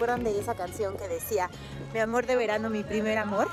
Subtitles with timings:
[0.00, 1.50] acuerdan de esa canción que decía,
[1.92, 3.48] mi amor de verano, mi primer amor?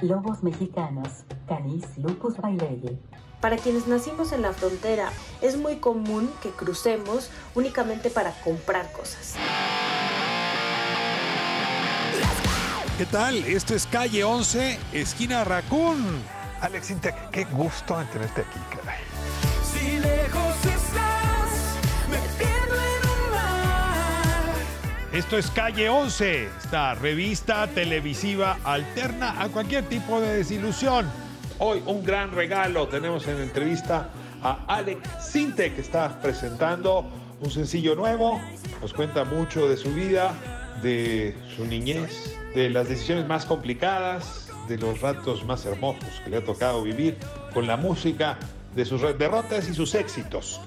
[0.00, 1.06] Lobos mexicanos,
[1.46, 2.96] Canis lupus baileye.
[3.42, 9.34] Para quienes nacimos en la frontera, es muy común que crucemos únicamente para comprar cosas.
[12.96, 13.36] ¿Qué tal?
[13.44, 16.22] Esto es Calle 11, esquina Raccoon.
[16.62, 19.00] Alex Intec, qué gusto en tenerte aquí, caray.
[19.62, 21.01] Si lejos estás,
[25.12, 31.06] Esto es Calle 11, esta revista televisiva alterna a cualquier tipo de desilusión.
[31.58, 34.08] Hoy un gran regalo, tenemos en entrevista
[34.42, 37.04] a Alex Sinte que está presentando
[37.42, 38.40] un sencillo nuevo,
[38.80, 40.32] nos cuenta mucho de su vida,
[40.82, 46.38] de su niñez, de las decisiones más complicadas, de los ratos más hermosos que le
[46.38, 47.18] ha tocado vivir
[47.52, 48.38] con la música,
[48.74, 50.58] de sus derrotas y sus éxitos.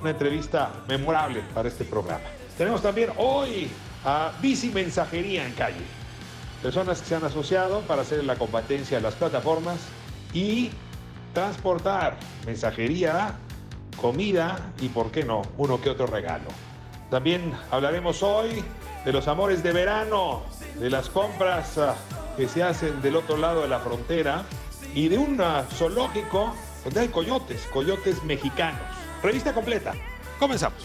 [0.00, 2.24] Una entrevista memorable para este programa.
[2.56, 3.70] Tenemos también hoy
[4.04, 5.84] a Bici Mensajería en Calle.
[6.62, 9.78] Personas que se han asociado para hacer la competencia a las plataformas
[10.32, 10.70] y
[11.32, 12.16] transportar
[12.46, 13.34] mensajería,
[14.00, 16.48] comida y, por qué no, uno que otro regalo.
[17.10, 18.62] También hablaremos hoy
[19.04, 20.42] de los amores de verano,
[20.78, 21.94] de las compras ah,
[22.36, 24.44] que se hacen del otro lado de la frontera
[24.94, 28.80] y de un ah, zoológico donde hay coyotes, coyotes mexicanos.
[29.22, 29.92] Revista completa.
[30.38, 30.82] Comenzamos.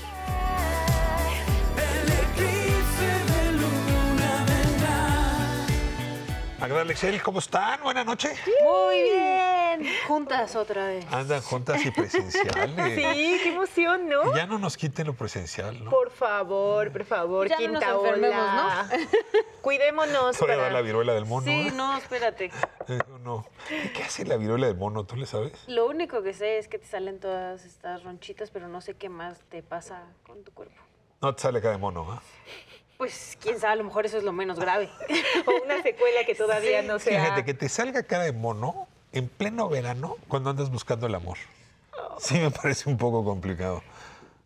[6.59, 7.81] Magda Excel, ¿cómo están?
[7.83, 8.39] Buenas noches.
[8.63, 9.85] Muy bien.
[10.07, 11.05] Juntas otra vez.
[11.11, 12.55] Andan juntas y presenciales.
[12.95, 14.33] Sí, qué emoción, ¿no?
[14.35, 15.89] Ya no nos quiten lo presencial, ¿no?
[15.91, 18.89] Por favor, por favor, Ya no quinta nos enfermemos, ola.
[19.61, 20.37] Cuidémonos.
[20.37, 21.45] Puede para- dar la viruela del mono.
[21.45, 21.71] Sí, ¿eh?
[21.73, 22.51] no, espérate.
[22.87, 23.43] Eh, no.
[23.71, 25.05] ¿Y ¿Qué hace la viruela del mono?
[25.05, 25.53] ¿Tú le sabes?
[25.67, 29.09] Lo único que sé es que te salen todas estas ronchitas, pero no sé qué
[29.09, 30.75] más te pasa con tu cuerpo.
[31.19, 32.21] No te sale cara de mono, ¿ah?
[32.97, 34.89] Pues quién sabe, a lo mejor eso es lo menos grave.
[35.45, 37.21] O una secuela que todavía no sea.
[37.21, 41.37] Fíjate, que te salga cara de mono en pleno verano cuando andas buscando el amor.
[42.19, 43.83] Sí me parece un poco complicado.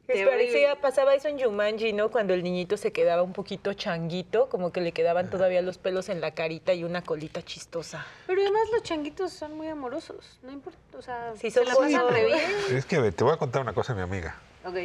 [0.07, 0.31] Me Terrible.
[0.31, 2.09] parecía, pasaba eso en Jumanji, ¿no?
[2.09, 6.09] Cuando el niñito se quedaba un poquito changuito, como que le quedaban todavía los pelos
[6.09, 8.07] en la carita y una colita chistosa.
[8.25, 12.09] Pero además los changuitos son muy amorosos, no importa, o sea, Sí, se la pasan
[12.09, 12.40] re bien.
[12.72, 14.35] Es que te voy a contar una cosa, mi amiga.
[14.66, 14.78] Ok.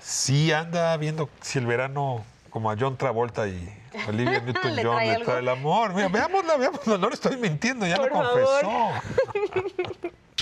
[0.00, 2.24] Sí anda viendo si el verano,
[2.54, 3.68] como a John Travolta y
[4.08, 5.92] Olivia ¿Le Newton-John, le trae el amor.
[5.92, 6.98] Mira, veámosla, veámosla.
[6.98, 8.60] No le estoy mintiendo, ya Por lo confesó.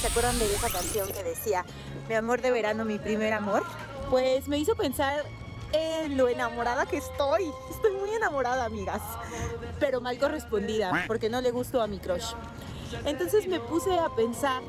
[0.00, 1.66] ¿Se acuerdan de esa canción que decía,
[2.08, 3.64] mi amor de verano, mi primer amor?
[4.08, 5.24] Pues me hizo pensar
[5.74, 7.52] en lo enamorada que estoy.
[7.70, 9.02] Estoy muy enamorada, amigas.
[9.78, 12.32] Pero mal correspondida, porque no le gustó a mi crush.
[13.04, 14.62] Entonces me puse a pensar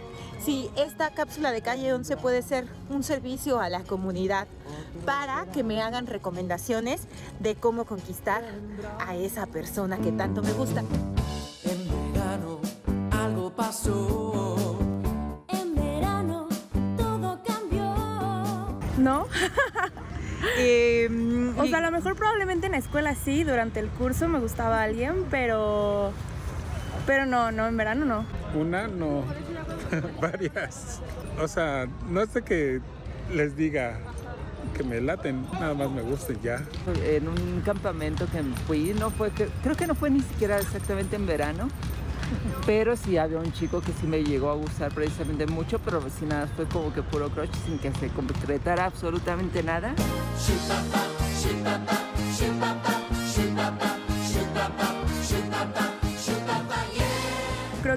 [0.44, 4.48] si esta cápsula de calle 11 puede ser un servicio a la comunidad
[5.06, 7.02] para que me hagan recomendaciones
[7.40, 8.44] de cómo conquistar
[9.00, 10.84] a esa persona que tanto me gusta.
[11.64, 12.60] En verano
[13.12, 14.78] algo pasó.
[15.50, 16.48] En verano
[16.98, 17.94] todo cambió.
[18.98, 19.28] ¿No?
[20.60, 24.40] Em, O sea, a lo mejor probablemente en la escuela sí, durante el curso me
[24.40, 26.12] gustaba alguien, pero.
[27.06, 28.26] Pero no, no, en verano no.
[28.56, 29.24] Una, no,
[30.22, 31.02] varias.
[31.42, 32.82] O sea, no es de que
[33.34, 34.00] les diga
[34.76, 36.64] que me laten, nada más me gusten ya.
[37.04, 41.16] en un campamento que fui, no fue que, creo que no fue ni siquiera exactamente
[41.16, 41.70] en verano,
[42.66, 46.30] pero sí había un chico que sí me llegó a gustar precisamente mucho, pero sin
[46.30, 49.94] nada, fue como que puro crush sin que se concretara absolutamente nada.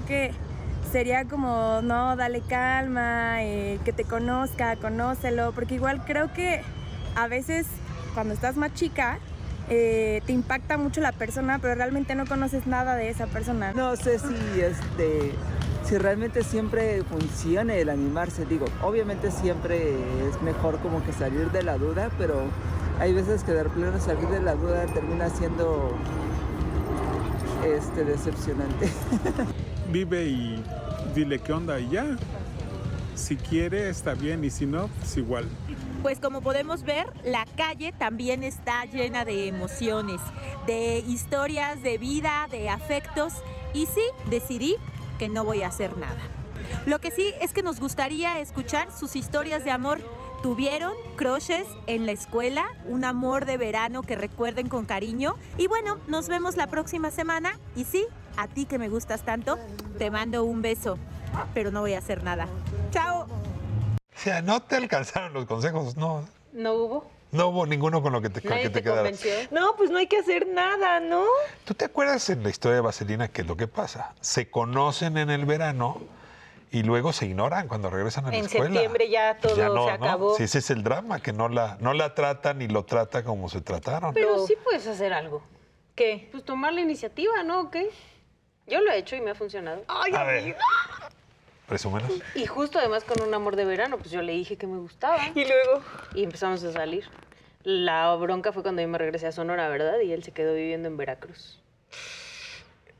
[0.06, 0.32] Que
[0.90, 6.62] sería como, no, dale calma, eh, que te conozca, conócelo, porque igual creo que
[7.16, 7.66] a veces
[8.14, 9.18] cuando estás más chica
[9.68, 13.72] eh, te impacta mucho la persona, pero realmente no conoces nada de esa persona.
[13.72, 15.32] No sé si este
[15.84, 19.94] si realmente siempre funcione el animarse, digo, obviamente siempre
[20.28, 22.42] es mejor como que salir de la duda, pero
[23.00, 25.96] hay veces que de plano salir de la duda termina siendo
[27.64, 28.88] este decepcionante.
[29.90, 30.62] Vive y
[31.14, 32.16] dile qué onda y ya.
[33.14, 35.46] Si quiere, está bien, y si no, pues igual.
[36.02, 40.20] Pues como podemos ver, la calle también está llena de emociones,
[40.66, 43.34] de historias de vida, de afectos
[43.74, 44.76] y sí, decidí
[45.18, 46.20] que no voy a hacer nada.
[46.86, 50.00] Lo que sí es que nos gustaría escuchar sus historias de amor.
[50.42, 52.64] ¿Tuvieron crushes en la escuela?
[52.86, 55.34] ¿Un amor de verano que recuerden con cariño?
[55.58, 57.58] Y bueno, nos vemos la próxima semana.
[57.76, 58.06] Y sí,
[58.38, 59.58] a ti que me gustas tanto,
[59.98, 60.96] te mando un beso,
[61.52, 62.48] pero no voy a hacer nada.
[62.90, 63.24] ¡Chao!
[63.24, 66.26] O sea, no te alcanzaron los consejos, no.
[66.54, 67.10] ¿No hubo?
[67.32, 69.02] No hubo ninguno con lo que te, con ¿Nadie que te te quedaras.
[69.02, 69.32] convenció?
[69.50, 71.24] No, pues no hay que hacer nada, ¿no?
[71.66, 74.14] ¿Tú te acuerdas en la historia de Vaselina qué es lo que pasa?
[74.22, 75.98] Se conocen en el verano
[76.70, 78.66] y luego se ignoran cuando regresan a la En escuela.
[78.66, 80.04] septiembre ya todo Ya no, se ¿no?
[80.04, 80.36] acabó.
[80.36, 83.48] Sí, ese es el drama, que no la, no la trata ni lo trata como
[83.48, 84.14] se trataron.
[84.14, 85.42] Pero sí puedes hacer algo.
[85.94, 86.28] ¿Qué?
[86.30, 87.60] Pues tomar la iniciativa, ¿no?
[87.62, 87.90] ¿O qué?
[88.66, 89.82] Yo lo he hecho y me ha funcionado.
[89.88, 90.56] Ay, A ver,
[91.66, 92.10] presúmenos.
[92.34, 95.18] Y justo además con un amor de verano, pues yo le dije que me gustaba.
[95.34, 95.82] Y luego.
[96.14, 97.04] Y empezamos a salir.
[97.62, 100.00] La bronca fue cuando yo me regresé a Sonora, ¿verdad?
[100.00, 101.60] Y él se quedó viviendo en Veracruz.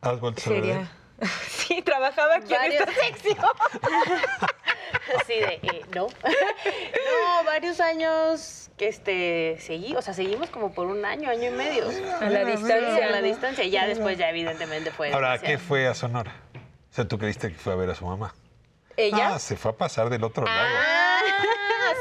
[0.02, 0.88] ¿Has vuelto a
[1.48, 3.36] Sí, trabajaba aquí en Varios- esta sección.
[5.20, 6.06] Así de, eh, no.
[6.22, 11.52] no, varios años que este, seguí, o sea, seguimos como por un año, año y
[11.52, 11.84] medio.
[12.20, 13.06] A la distancia.
[13.06, 13.64] A la distancia.
[13.64, 15.12] Y ya después, ya evidentemente fue.
[15.12, 15.58] Ahora, ¿a demasiado.
[15.58, 16.32] qué fue a Sonora?
[16.90, 18.34] O sea, ¿tú creíste que fue a ver a su mamá?
[18.96, 19.34] ¿Ella?
[19.34, 20.68] Ah, se fue a pasar del otro lado.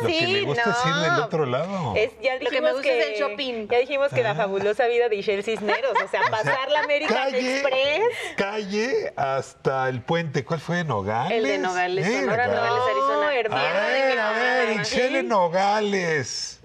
[0.02, 0.72] Lo que sí, le gusta no.
[0.72, 1.94] es ir del otro lado.
[1.96, 3.68] Es, ya Lo que dijimos me gusta es el shopping.
[3.70, 4.36] Ya dijimos que la Ah.
[4.36, 8.02] fabulosa vida de Ishel Cisneros, o sea, pasar la American calle, Express.
[8.38, 10.44] Calle hasta el puente.
[10.46, 10.84] ¿Cuál fue?
[10.84, 11.38] ¿Nogales?
[11.38, 12.56] El de Nogales, Eh, Sonora, claro.
[12.66, 13.16] Nogales, Arizona.
[13.26, 14.72] No, hermano A de ver, a ver.
[14.78, 16.60] Ixchel en Nogales.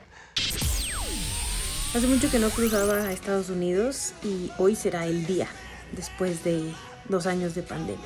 [1.97, 5.47] Hace mucho que no cruzaba a Estados Unidos y hoy será el día,
[5.93, 6.73] después de
[7.09, 8.05] dos años de pandemia.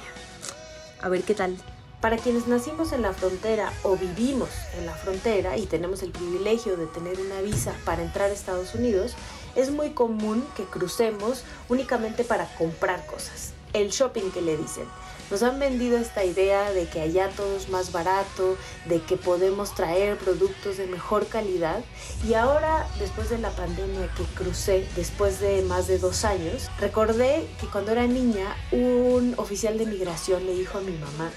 [1.00, 1.56] A ver qué tal.
[2.00, 6.76] Para quienes nacimos en la frontera o vivimos en la frontera y tenemos el privilegio
[6.76, 9.16] de tener una visa para entrar a Estados Unidos,
[9.56, 13.52] es muy común que crucemos únicamente para comprar cosas.
[13.72, 14.84] El shopping que le dicen.
[15.28, 18.56] Nos han vendido esta idea de que allá todo es más barato,
[18.86, 21.84] de que podemos traer productos de mejor calidad.
[22.26, 27.46] Y ahora, después de la pandemia que crucé, después de más de dos años, recordé
[27.60, 31.30] que cuando era niña, un oficial de migración le dijo a mi mamá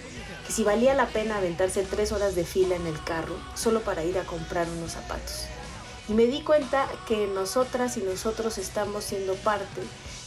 [0.52, 4.18] si valía la pena aventarse tres horas de fila en el carro solo para ir
[4.18, 5.46] a comprar unos zapatos.
[6.10, 9.82] Y me di cuenta que nosotras y nosotros estamos siendo parte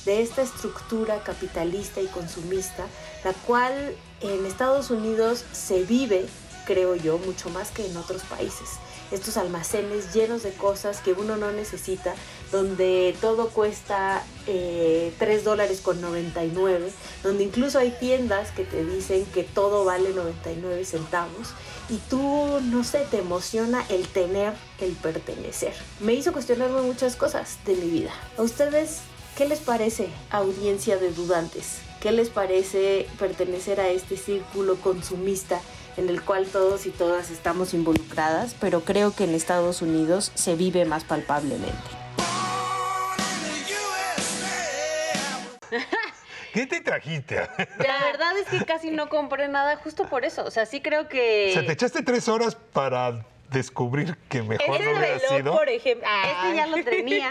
[0.05, 2.87] de esta estructura capitalista y consumista,
[3.25, 6.27] la cual en Estados Unidos se vive,
[6.67, 8.71] creo yo, mucho más que en otros países.
[9.11, 12.15] Estos almacenes llenos de cosas que uno no necesita,
[12.55, 16.89] donde todo cuesta eh, 3 dólares con 99,
[17.25, 21.49] donde incluso hay tiendas que te dicen que todo vale 99 centavos
[21.89, 25.73] y tú, no sé, te emociona el tener, el pertenecer.
[25.99, 28.13] Me hizo cuestionarme muchas cosas de mi vida.
[28.39, 29.01] ¿A ustedes
[29.37, 31.79] qué les parece, audiencia de dudantes?
[32.01, 35.61] ¿Qué les parece pertenecer a este círculo consumista
[35.97, 40.55] en el cual todos y todas estamos involucradas, pero creo que en Estados Unidos se
[40.55, 42.04] vive más palpablemente?
[46.53, 47.37] ¿Qué te trajiste?
[47.37, 50.45] La verdad es que casi no compré nada justo por eso.
[50.45, 51.49] O sea, sí creo que...
[51.51, 55.53] O sea, te echaste tres horas para descubrir que mejor Este no hubiera reloj, sido.
[55.57, 56.09] por ejemplo.
[56.25, 57.31] Este ya lo tenía.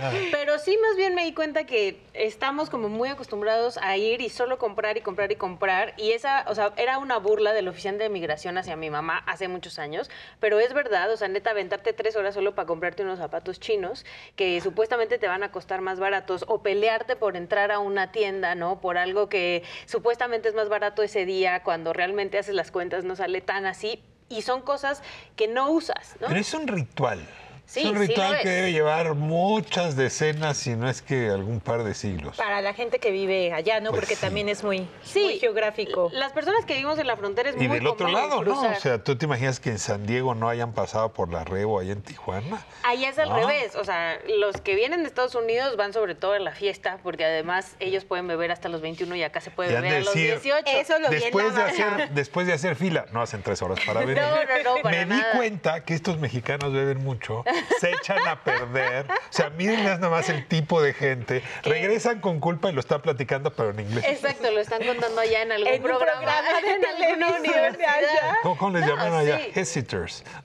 [0.00, 0.12] Ah.
[0.32, 4.30] Pero sí, más bien me di cuenta que estamos como muy acostumbrados a ir y
[4.30, 5.94] solo comprar y comprar y comprar.
[5.96, 9.48] Y esa, o sea, era una burla del oficial de migración hacia mi mamá hace
[9.48, 10.10] muchos años.
[10.40, 14.06] Pero es verdad, o sea, neta, aventarte tres horas solo para comprarte unos zapatos chinos
[14.36, 16.44] que supuestamente te van a costar más baratos.
[16.48, 18.80] O pelearte por entrar a una tienda, ¿no?
[18.80, 23.16] Por algo que supuestamente es más barato ese día, cuando realmente haces las cuentas no
[23.16, 24.02] sale tan así.
[24.28, 25.02] Y son cosas
[25.36, 26.28] que no usas, ¿no?
[26.28, 27.26] Pero es un ritual.
[27.68, 31.84] Sí, es un ritual que debe llevar muchas decenas, si no es que algún par
[31.84, 32.34] de siglos.
[32.38, 33.90] Para la gente que vive allá, ¿no?
[33.90, 34.22] Pues Porque sí.
[34.22, 35.22] también es muy, Sí.
[35.22, 36.08] muy geográfico.
[36.14, 38.62] Las personas que vivimos en la frontera es Y muy del otro lado, ¿no?
[38.62, 41.78] O sea, ¿tú te imaginas que en San Diego no hayan pasado por la Rebo
[41.78, 42.64] allá en Tijuana?
[42.84, 46.32] Ahí es al revés, o sea, los que vienen de Estados Unidos van sobre todo
[46.32, 49.74] a la fiesta, porque además ellos pueden beber hasta los 21 y acá se puede
[49.74, 50.64] beber a los decir, 18.
[50.78, 53.78] Eso lo vi en Después de, hacer, después de hacer fila, no hacen tres horas
[53.84, 54.18] para beber.
[54.28, 55.32] No, no, no, para Me nada.
[55.32, 57.44] di cuenta que estos mexicanos beben mucho,
[57.80, 59.06] se echan a perder.
[59.10, 61.42] O sea, miren nada más el tipo de gente.
[61.62, 64.04] Regresan con culpa y lo están platicando, pero en inglés.
[64.06, 67.94] Exacto, lo están contando allá en algún En un programa, programa de en alguna universidad.
[67.98, 68.38] allá.
[68.42, 69.38] ¿Cómo, cómo les No, llaman allá?
[69.38, 69.52] sí.
[69.54, 70.24] Hesiters.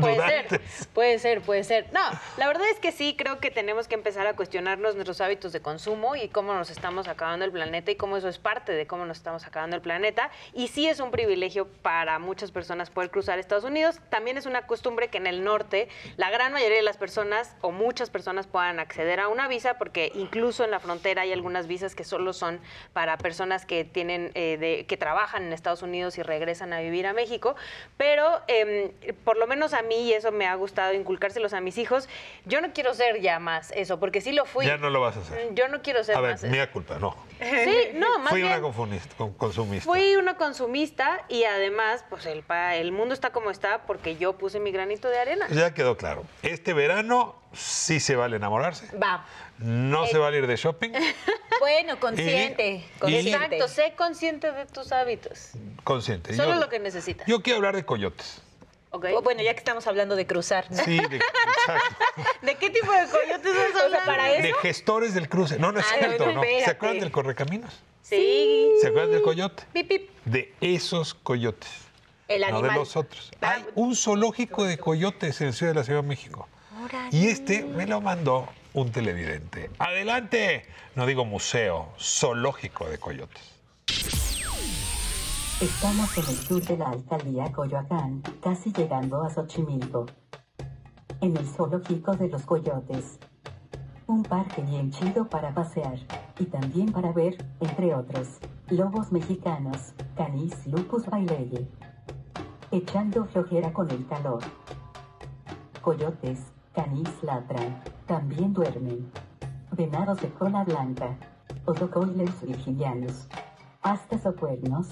[0.00, 0.88] Puede ser, Dudantes.
[0.92, 1.86] puede ser, puede ser.
[1.92, 2.00] No,
[2.36, 5.60] la verdad es que sí, creo que tenemos que empezar a cuestionarnos nuestros hábitos de
[5.60, 9.04] consumo y cómo nos estamos acabando el planeta y cómo eso es parte de cómo
[9.06, 10.30] nos estamos acabando el planeta.
[10.52, 14.00] Y sí es un privilegio para muchas personas poder cruzar Estados Unidos.
[14.10, 17.70] También es una costumbre que en el norte la gran mayoría de las personas o
[17.72, 21.94] muchas personas puedan acceder a una visa porque incluso en la frontera hay algunas visas
[21.94, 22.60] que solo son
[22.92, 27.06] para personas que tienen eh, de- que trabajan en Estados Unidos y regresan a vivir
[27.06, 27.56] a México.
[27.96, 28.92] Pero em,
[29.24, 32.08] por lo menos a mí, y eso me ha gustado inculcárselos a mis hijos,
[32.44, 34.66] yo no quiero ser ya más eso, porque sí lo fui.
[34.66, 35.54] Ya no lo vas a hacer.
[35.54, 36.52] Yo no quiero ser A ver, más eso.
[36.52, 37.16] mía culpa, no.
[37.40, 38.52] Sí, no, más Fui bien.
[38.52, 39.14] una consumista.
[39.84, 44.70] Fui una consumista y además, pues el mundo está como está porque yo puse mi
[44.72, 45.46] granito de arena.
[45.50, 46.15] Ya quedó claro.
[46.22, 46.26] Claro.
[46.42, 48.88] Este verano sí se vale enamorarse.
[48.96, 49.26] Va.
[49.58, 50.08] No Eh.
[50.10, 50.90] se vale ir de shopping.
[51.58, 52.68] Bueno, consciente.
[52.68, 53.30] Y- consciente.
[53.56, 55.52] Exacto, sé consciente de tus hábitos.
[55.84, 56.34] Consciente.
[56.36, 57.26] Solo Yo- lo que necesitas.
[57.26, 58.42] Yo quiero hablar de coyotes.
[58.90, 59.06] ¿ok?
[59.14, 60.70] O Bueno, ya que estamos hablando de cruzar.
[60.70, 60.84] ¿no?
[60.84, 62.04] Sí, de, exacto.
[62.42, 64.06] ¿De qué tipo de coyotes vas O sea, hablando?
[64.06, 64.58] para de eso.
[64.58, 65.58] gestores del cruce.
[65.58, 66.42] No, no es Ah, cierto, no, no.
[66.42, 67.72] ¿Se acuerdan del correcaminos?
[68.02, 68.70] Sí.
[68.82, 69.62] ¿Se acuerdan del coyote?
[69.72, 70.10] Pip, pip.
[70.26, 71.70] De esos coyotes.
[72.28, 73.30] El No de los otros.
[73.40, 76.48] Hay un zoológico de coyotes en Ciudad de la Ciudad de México.
[77.10, 79.70] Y este me lo mandó un televidente.
[79.78, 80.66] Adelante.
[80.94, 83.42] No digo museo, zoológico de coyotes.
[85.60, 90.06] Estamos en el sur de la alcaldía Coyoacán, casi llegando a Xochimilco.
[91.20, 93.18] En el zoológico de los coyotes.
[94.06, 95.98] Un parque bien chido para pasear
[96.38, 101.66] y también para ver, entre otros, lobos mexicanos, canis lupus baileye.
[102.76, 104.42] Echando flojera con el calor.
[105.80, 109.10] Coyotes, canis ladran, también duermen.
[109.72, 111.16] Venados de cola blanca,
[111.64, 113.28] otocoilers virginianos,
[113.80, 114.88] astas o cuernos,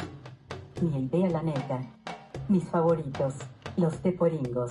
[0.81, 1.83] ni idea la neta.
[2.49, 3.35] Mis favoritos,
[3.76, 4.71] los teporingos,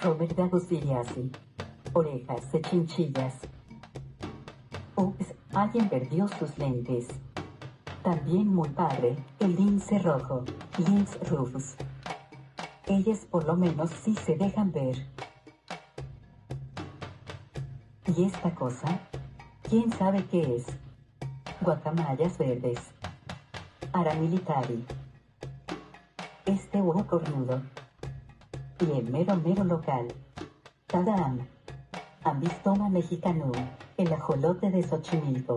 [0.00, 0.34] Robert
[0.70, 1.30] Viriasi,
[1.92, 3.40] orejas de chinchillas.
[4.96, 7.08] Ups, alguien perdió sus lentes.
[8.02, 10.44] También muy padre, el lince rojo,
[10.78, 11.76] Lynx rufus.
[12.86, 15.06] Ellas por lo menos sí se dejan ver.
[18.14, 19.00] ¿Y esta cosa?
[19.62, 20.66] ¿Quién sabe qué es?
[21.62, 22.78] Guacamayas verdes.
[23.94, 24.84] Aramilitari.
[26.44, 27.62] Este huevo cornudo.
[28.80, 30.08] Y el mero mero local.
[30.86, 31.46] Tadam.
[32.22, 33.52] Ambistoma mexicanum.
[33.96, 35.56] El ajolote de Xochimilco.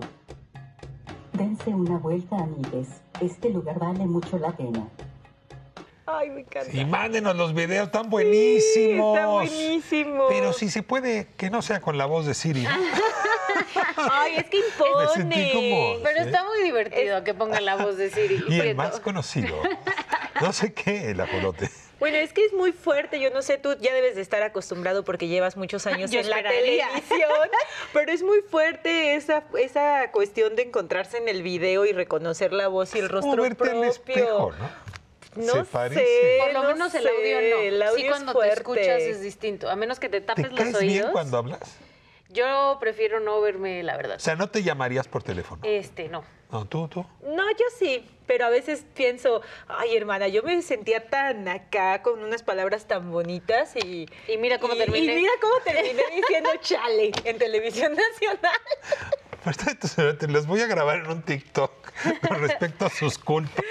[1.34, 3.02] Dense una vuelta, amigues.
[3.20, 4.88] Este lugar vale mucho la pena.
[6.10, 6.72] Ay, me encanta.
[6.76, 9.16] Y mándenos los videos tan buenísimos.
[9.18, 10.28] está buenísimo.
[10.30, 12.66] Pero si se puede, que no sea con la voz de Siri.
[14.12, 15.06] Ay, es que impone.
[15.08, 16.26] Me sentí como- Pero ¿sí?
[16.30, 18.44] está muy divertido que pongan la voz de Siri.
[18.48, 19.62] Y el más conocido.
[20.42, 21.70] No sé qué, el ajolote.
[22.00, 23.20] Bueno, es que es muy fuerte.
[23.20, 26.30] Yo no sé, tú ya debes de estar acostumbrado porque llevas muchos años Yo en
[26.30, 26.90] la televisión.
[27.94, 32.68] Pero es muy fuerte esa, esa cuestión de encontrarse en el video y reconocer la
[32.68, 33.90] voz y el Como rostro verte al propio.
[33.90, 34.97] espejo, ¿no?
[35.38, 36.38] No Se sé.
[36.44, 37.62] Por lo no menos el audio no.
[37.62, 39.70] El audio sí, es cuando te escuchas es distinto.
[39.70, 41.12] A menos que te ¿Te tapes los caes bien oídos.
[41.12, 41.60] cuando hablas?
[42.30, 44.18] Yo prefiero no verme, la verdad.
[44.18, 45.62] O sea, no te llamarías por teléfono.
[45.64, 46.26] Este, no.
[46.52, 47.06] No, tú, tú.
[47.24, 52.22] No, yo sí, pero a veces pienso, ay hermana, yo me sentía tan acá con
[52.24, 54.08] unas palabras tan bonitas y...
[54.28, 55.14] Y mira cómo y- terminé.
[55.14, 58.60] Y mira cómo terminé diciendo chale en televisión nacional.
[59.44, 61.72] Pues, entonces, te los voy a grabar en un TikTok
[62.28, 63.64] con respecto a sus culpas.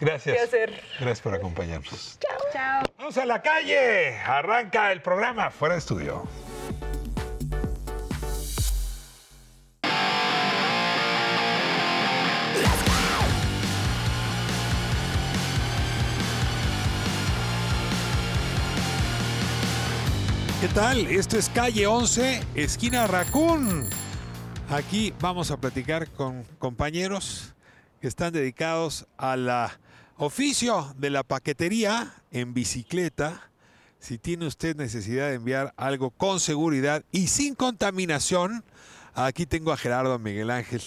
[0.00, 0.50] Gracias.
[0.98, 2.18] Gracias por acompañarnos.
[2.52, 2.82] Chao.
[2.98, 4.16] Vamos a la calle.
[4.18, 6.26] Arranca el programa fuera de estudio.
[20.60, 21.06] ¿Qué tal?
[21.08, 23.86] Esto es calle 11, esquina Racún.
[24.70, 27.54] Aquí vamos a platicar con compañeros
[28.00, 29.46] que están dedicados al
[30.16, 33.50] oficio de la paquetería en bicicleta.
[33.98, 38.62] Si tiene usted necesidad de enviar algo con seguridad y sin contaminación,
[39.14, 40.82] aquí tengo a Gerardo Miguel Ángel.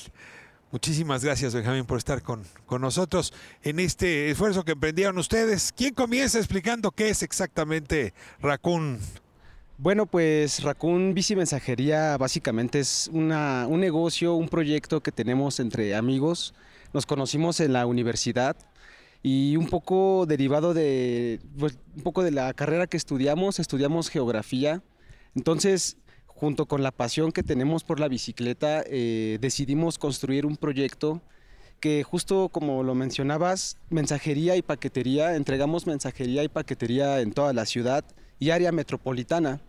[0.72, 5.74] Muchísimas gracias, Benjamín, por estar con, con nosotros en este esfuerzo que emprendieron ustedes.
[5.76, 9.00] ¿Quién comienza explicando qué es exactamente Racún?
[9.80, 15.96] Bueno, pues Raccoon Bici Mensajería básicamente es una- un negocio, un proyecto que tenemos entre
[15.96, 16.54] amigos.
[16.94, 18.56] Nos conocimos en la universidad
[19.24, 24.82] y un poco derivado de pues, un poco de la carrera que estudiamos, estudiamos geografía.
[25.36, 31.22] Entonces, junto con la pasión que tenemos por la bicicleta, eh, decidimos construir un proyecto
[31.80, 37.66] que justo como lo mencionabas, mensajería y paquetería, entregamos mensajería y paquetería en toda la
[37.66, 38.04] ciudad
[38.40, 39.62] y área metropolitana.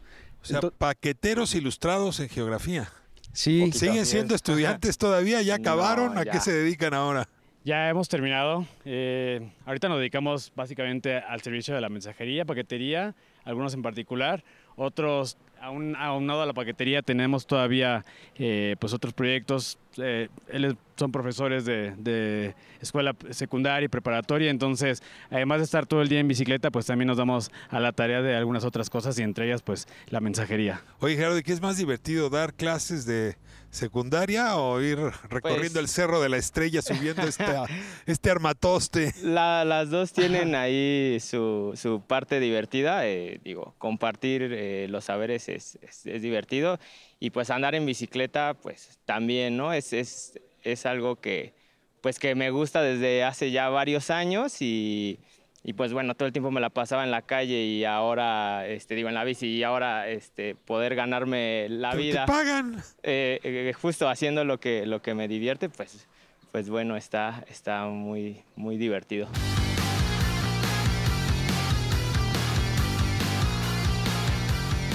[0.43, 2.91] O sea, paqueteros ilustrados en geografía.
[3.33, 3.71] Sí.
[3.73, 5.43] ¿Siguen siendo estudiantes todavía?
[5.43, 6.17] ¿Ya acabaron?
[6.17, 7.29] ¿A qué se dedican ahora?
[7.69, 8.65] Ya hemos terminado.
[8.87, 14.43] Eh, ahorita nos dedicamos básicamente al servicio de la mensajería, paquetería, algunos en particular.
[14.77, 18.07] Otros, aún aunado a la paquetería, tenemos todavía
[18.39, 19.79] eh, pues otros proyectos.
[19.99, 26.09] Eh, ellos son profesores de, escuela secundaria y preparatoria, entonces, además de estar todo el
[26.09, 29.23] día en bicicleta, pues también nos damos a la tarea de algunas otras cosas y
[29.23, 30.81] entre ellas, pues, la mensajería.
[31.01, 32.31] Oye, Gerardo, ¿y qué es más divertido?
[32.31, 33.37] ¿Dar clases de
[33.71, 34.99] secundaria o ir
[35.29, 37.65] recorriendo Pues- el Cerro de la Estrella subiendo esta,
[38.07, 39.13] este armatoste?
[39.23, 45.49] La- las dos tienen ahí su, su parte divertida, eh, digo, compartir eh, los saberes
[45.49, 46.79] es, es- es divertido
[47.21, 49.73] y pues andar en bicicleta pues también, ¿no?
[49.73, 51.55] Es, es, es algo que
[52.01, 55.19] pues que me gusta desde hace ya varios años y,
[55.65, 58.95] y, pues bueno, todo el tiempo me la pasaba en la calle y ahora, este,
[58.95, 62.27] digo, en la bici y ahora este, poder ganarme la Pero te vida.
[62.27, 62.83] pagan.
[63.03, 66.07] eh, eh, justo haciendo lo que, lo que me divierte, pues,
[66.53, 69.29] pues bueno, está, está muy, muy divertido.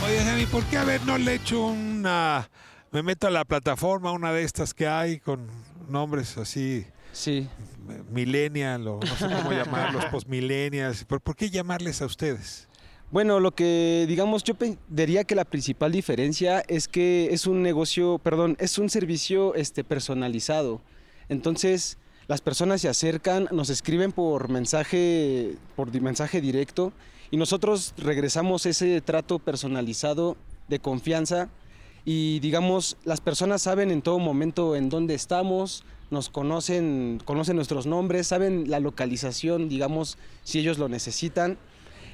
[0.05, 2.49] Oye, Sammy, ¿por qué a ver no le echo una...
[2.91, 5.47] Me meto a la plataforma, una de estas que hay con
[5.89, 6.85] nombres así...
[7.13, 7.47] Sí.
[8.11, 11.05] Millennial o no sé cómo llamarlos, postmillennials.
[11.05, 12.67] ¿Por, ¿Por qué llamarles a ustedes?
[13.11, 14.55] Bueno, lo que digamos, yo
[14.89, 19.83] diría que la principal diferencia es que es un negocio, perdón, es un servicio este,
[19.83, 20.81] personalizado.
[21.29, 26.91] Entonces, las personas se acercan, nos escriben por mensaje, por mensaje directo
[27.29, 30.35] y nosotros regresamos ese trato personalizado
[30.67, 31.49] de confianza
[32.05, 37.85] y digamos, las personas saben en todo momento en dónde estamos, nos conocen, conocen nuestros
[37.85, 41.57] nombres, saben la localización, digamos, si ellos lo necesitan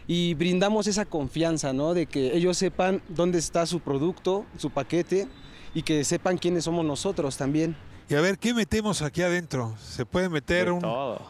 [0.08, 1.94] y brindamos esa confianza, ¿no?
[1.94, 5.28] De que ellos sepan dónde está su producto, su paquete
[5.76, 7.76] y que sepan quiénes somos nosotros también.
[8.12, 9.76] Y a ver, ¿qué metemos aquí adentro?
[9.80, 10.84] ¿Se puede meter un,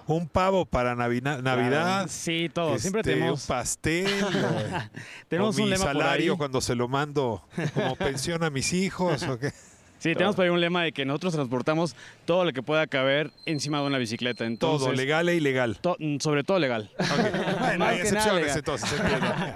[0.07, 2.05] un pavo para Navina- Navidad?
[2.09, 2.79] Sí, todo.
[2.79, 4.07] Siempre Este, tenemos- Un pastel.
[4.23, 6.37] o- Tenemos o un mi lema por salario ahí.
[6.37, 9.23] cuando se lo mando como pensión a mis hijos.
[9.23, 9.51] ¿o qué?
[9.99, 13.31] Sí, tenemos por ahí un lema de que nosotros transportamos todo lo que pueda caber
[13.45, 14.45] encima de una bicicleta.
[14.45, 15.77] Entonces, Todo, legal e ilegal.
[15.79, 16.89] to- sobre todo legal.
[16.97, 18.89] Bueno, Más hay excepciones entonces.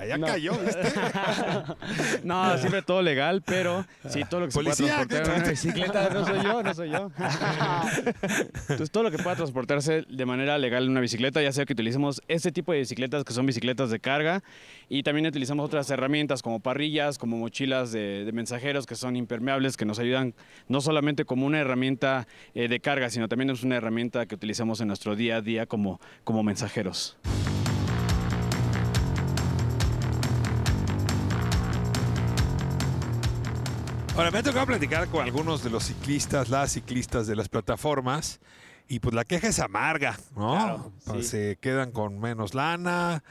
[0.08, 0.28] Ya, No.
[0.28, 0.82] cayó, ¿viste?
[2.24, 5.44] No, siempre todo legal, pero sí, todo lo que Policía, se pueda transportar en una
[5.44, 5.50] ¿qué?
[5.52, 7.12] bicicleta, no soy yo, no soy yo.
[8.70, 11.74] Entonces, todo lo que pueda transportarse de manera legal en una bicicleta, ya sea que
[11.74, 14.44] utilicemos este tipo de bicicletas que son bicicletas de carga
[14.90, 19.78] y también utilizamos otras herramientas como parrillas, como mochilas de, de mensajeros que son impermeables,
[19.78, 20.33] que nos ayudan
[20.68, 24.82] no solamente como una herramienta eh, de carga, sino también es una herramienta que utilizamos
[24.82, 27.18] en nuestro día a día como, como mensajeros.
[34.16, 38.40] Ahora, me ha tocado platicar con algunos de los ciclistas, las ciclistas de las plataformas,
[38.88, 40.52] y pues la queja es amarga, ¿no?
[40.54, 41.38] Claro, Pues, sí.
[41.38, 43.24] Se quedan con menos lana,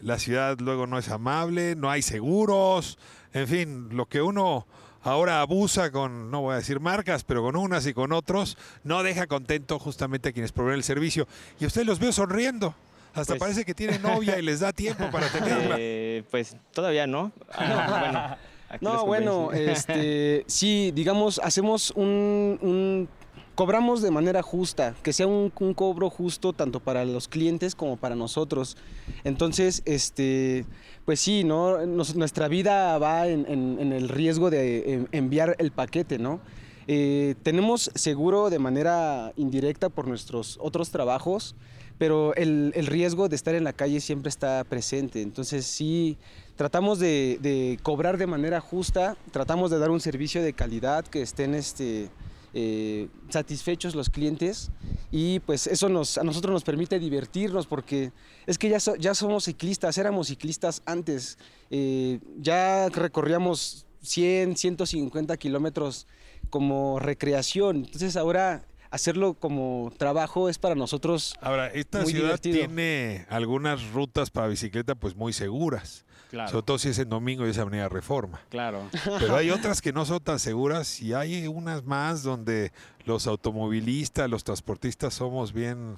[0.00, 2.98] la ciudad luego no es amable, no hay seguros,
[3.34, 4.66] en fin, lo que uno
[5.02, 9.02] ahora abusa con, no voy a decir marcas, pero con unas y con otros, no
[9.02, 11.26] deja contento justamente a quienes proveen el servicio.
[11.58, 12.74] Y usted los veo sonriendo.
[13.12, 15.76] Hasta Pues- parece que tiene novia y les da tiempo para tenerla.
[15.78, 17.32] Eh, pues todavía no.
[17.52, 18.36] Ah,
[18.78, 23.08] bueno, No, bueno, este, sí, digamos, hacemos un, un-
[23.54, 28.14] cobramos de manera justa, que sea un, cobro justo tanto para los clientes como para
[28.14, 28.76] nosotros.
[29.24, 30.64] Entonces, este,
[31.04, 31.84] pues sí, ¿no?
[31.86, 33.46] Nuestra vida va en,
[33.92, 36.40] el riesgo de eh, enviar el paquete, ¿no?
[36.86, 41.54] Eh, tenemos seguro de manera indirecta por nuestros otros trabajos,
[41.98, 45.20] pero el, el riesgo de estar en la calle siempre está presente.
[45.20, 46.16] Entonces sí,
[46.56, 51.22] tratamos de, de cobrar de manera justa, tratamos de dar un servicio de calidad que
[51.22, 52.08] estén este,
[52.54, 54.70] eh, satisfechos los clientes
[55.10, 58.12] y pues eso nos, a nosotros nos permite divertirnos porque
[58.46, 61.38] es que ya, so- ya somos ciclistas, éramos ciclistas antes,
[61.70, 66.06] eh, ya recorríamos 100, 150 kilómetros
[66.48, 72.66] como recreación, entonces ahora hacerlo como trabajo es para nosotros Ahora, esta muy ciudad divertido.
[72.66, 76.04] tiene algunas rutas para bicicleta pues muy seguras.
[76.30, 76.50] Claro.
[76.50, 78.40] Sobre todo si es en domingo y es Avenida Reforma.
[78.50, 78.84] Claro.
[79.18, 82.72] Pero hay otras que no son tan seguras y hay unas más donde
[83.04, 85.96] los automovilistas, los transportistas somos bien,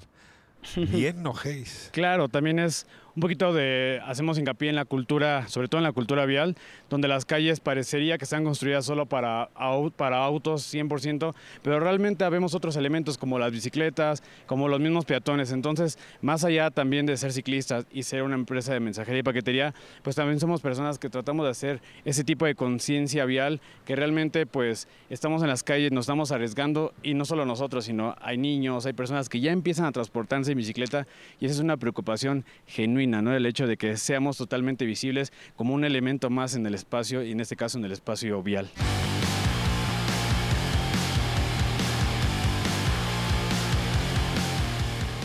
[0.75, 1.89] bien nojéis.
[1.93, 5.91] Claro, también es un poquito de, hacemos hincapié en la cultura, sobre todo en la
[5.91, 6.55] cultura vial,
[6.89, 9.49] donde las calles parecería que están construidas solo para,
[9.95, 15.51] para autos 100%, pero realmente vemos otros elementos como las bicicletas, como los mismos peatones.
[15.51, 19.73] Entonces, más allá también de ser ciclistas y ser una empresa de mensajería y paquetería,
[20.01, 24.45] pues también somos personas que tratamos de hacer ese tipo de conciencia vial, que realmente
[24.45, 28.85] pues estamos en las calles, nos estamos arriesgando y no solo nosotros, sino hay niños,
[28.85, 31.05] hay personas que ya empiezan a transportarse en bicicleta
[31.39, 33.35] y esa es una preocupación genuina, ¿no?
[33.35, 37.31] El hecho de que seamos totalmente visibles como un elemento más en el espacio y
[37.31, 38.69] en este caso en el espacio vial.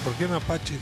[0.04, 0.80] ¿Por qué mapaches?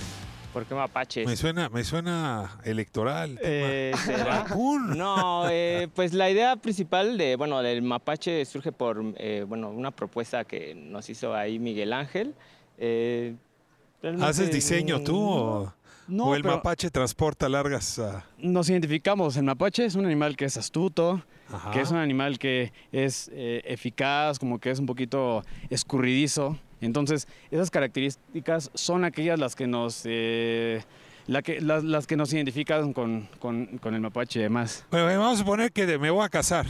[0.53, 1.27] ¿Por qué mapaches?
[1.27, 3.39] Me suena, me suena electoral.
[3.43, 3.93] Eh.
[4.97, 9.91] No, eh, pues la idea principal de, bueno, del mapache surge por, eh, bueno, una
[9.91, 12.35] propuesta que nos hizo ahí Miguel Ángel.
[12.79, 13.35] Eh,
[14.23, 15.75] ¿Haces diseño tú o,
[16.09, 17.99] No, o el pero- mapache transporta largas?
[17.99, 19.37] ah, Nos identificamos.
[19.37, 21.71] El mapache es un animal que es astuto, Ajá.
[21.73, 26.59] que es un animal que es eh, eficaz, como que es un poquito escurridizo.
[26.81, 30.83] Entonces, esas características son aquellas las que nos, eh,
[31.27, 34.85] la que, las, las que nos identifican con, con- con el mapache y demás.
[34.90, 36.66] Bueno, eh, vamos a suponer que de- me voy a casar.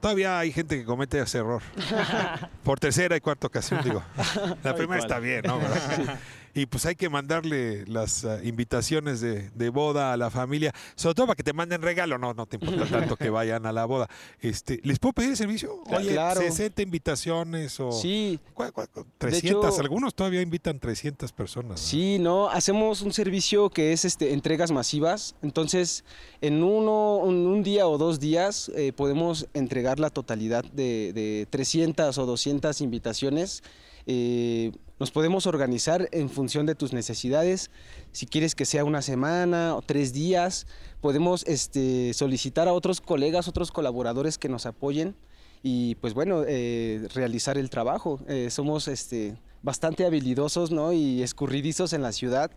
[0.00, 1.62] Todavía hay gente que comete ese error.
[2.64, 4.02] Por tercera y cuarta ocasión, digo.
[4.62, 5.58] La primera está bien, ¿no?
[6.56, 11.14] Y pues hay que mandarle las ah, invitaciones de, de boda a la familia, sobre
[11.14, 13.84] todo para que te manden regalo, no, no te importa tanto que vayan a la
[13.84, 14.08] boda.
[14.40, 15.82] Este, ¿Les puedo pedir el servicio?
[15.94, 16.40] Oye, claro.
[16.40, 18.40] 60 invitaciones o Sí.
[18.54, 21.72] ¿cuál- cuál- De 300, hecho- algunos todavía invitan 300 personas.
[21.72, 21.76] ¿no?
[21.76, 25.34] Sí, no, hacemos un servicio que es este, entregas masivas.
[25.42, 26.04] Entonces,
[26.40, 31.46] en uno, un, un día o dos días eh, podemos entregar la totalidad de, de
[31.50, 33.62] 300 o 200 invitaciones.
[34.06, 37.70] Eh, nos podemos organizar en función de tus necesidades.
[38.12, 40.66] Si quieres que sea una semana o tres días,
[41.00, 45.14] podemos este, solicitar a otros colegas, otros colaboradores que nos apoyen
[45.62, 48.20] y pues bueno, eh, realizar el trabajo.
[48.28, 50.92] Eh, somos este, bastante habilidosos ¿no?
[50.92, 52.50] y escurridizos en la ciudad.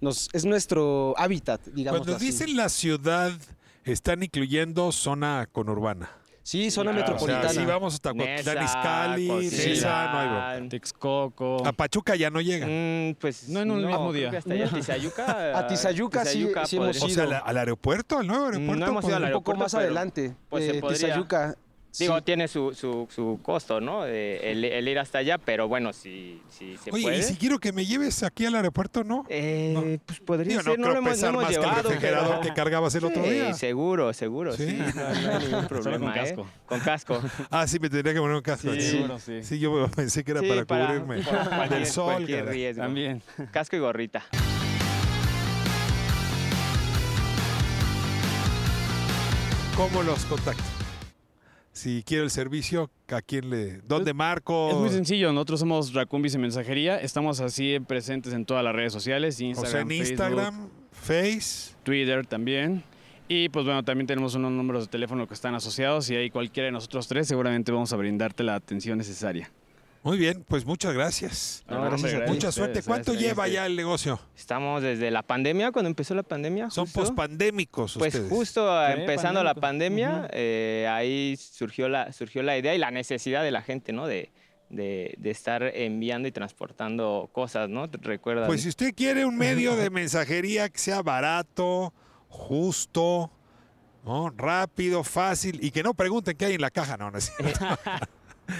[0.00, 2.00] Nos, es nuestro hábitat, digamos.
[2.00, 3.32] Cuando dicen la ciudad,
[3.84, 6.10] están incluyendo zona conurbana.
[6.46, 7.48] Sí, zona Claro, metropolitana.
[7.48, 10.68] O sea, si vamos hasta Cuautitlán Izcalli, Nesa, no hay bronca.
[10.68, 11.66] Texcoco.
[11.66, 12.68] A Pachuca ya no llegan.
[13.10, 14.30] Mm, pues No en un mismo día.
[14.36, 15.58] hasta allá, Tizayuca.
[15.58, 18.76] A Tizayuca sí- Tizayuca sí hemos podría- O sea, al, al aeropuerto, al nuevo aeropuerto.
[18.76, 20.36] No hemos ido al un poco más pero, adelante.
[20.50, 20.82] pues, eh.
[20.86, 21.56] Tizayuca.
[21.98, 22.22] Digo, sí.
[22.24, 24.04] tiene su, su, su costo, ¿no?
[24.06, 27.18] Eh, el, el ir hasta allá, pero bueno, si, si se Oye, puede.
[27.18, 29.24] y si quiero que me lleves aquí al aeropuerto, ¿no?
[29.28, 31.60] Eh, pues podría Digo, no ser, no, creo lo hemos, no hemos más que el
[31.62, 31.82] llevado.
[31.88, 33.54] refrigerador pero- que cargabas el otro Sí, día.
[33.54, 34.66] seguro, seguro, sí.
[34.66, 34.76] Sí.
[34.76, 36.14] No, no hay ningún problema, con ¿eh?
[36.20, 36.46] casco.
[36.66, 37.22] Con casco.
[37.50, 38.72] Ah, sí, me tendría que poner un casco.
[38.72, 39.42] Sí, Sí, seguro, sí.
[39.44, 42.12] Sí, yo pensé que era Sí, para, para- cubrirme cualquier- del sol.
[42.14, 42.82] cualquier riesgo.
[42.82, 43.22] También.
[43.52, 44.24] Casco y gorrita.
[49.76, 50.62] ¿Cómo los contacto?
[51.74, 53.80] Si quiero el servicio, ¿a quién le...?
[53.86, 54.70] ¿Dónde marco?
[54.70, 59.34] Es muy sencillo, nosotros somos Raccoon Mensajería, estamos así presentes en todas las redes sociales,
[59.34, 61.74] O sea, Instagram, en Facebook, Instagram, Face...
[61.82, 62.84] Twitter también.
[63.26, 66.66] Y pues bueno, también tenemos unos números de teléfono que están asociados y ahí cualquiera
[66.66, 69.50] de nosotros tres seguramente vamos a brindarte la atención necesaria.
[70.04, 71.64] Muy bien, pues muchas gracias.
[71.66, 72.28] No, gracias.
[72.28, 72.72] Mucha suerte.
[72.80, 73.30] Ustedes, ¿Cuánto gracias.
[73.30, 74.20] lleva ya el negocio?
[74.36, 76.68] Estamos desde la pandemia, cuando empezó la pandemia.
[76.70, 78.30] Son pospandémicos Pues ustedes.
[78.30, 83.42] justo Sí, empezando la pandemia, eh, ahí surgió la, surgió la idea y la necesidad
[83.42, 84.06] de la gente, ¿no?
[84.06, 84.30] De,
[84.68, 87.88] de, de estar enviando y transportando cosas, ¿no?
[87.88, 88.46] ¿Te ¿Recuerdas?
[88.46, 91.94] Pues si usted quiere un medio de mensajería que sea barato,
[92.28, 93.30] justo,
[94.04, 94.28] ¿no?
[94.36, 97.32] rápido, fácil y que no pregunten qué hay en la caja, no, no es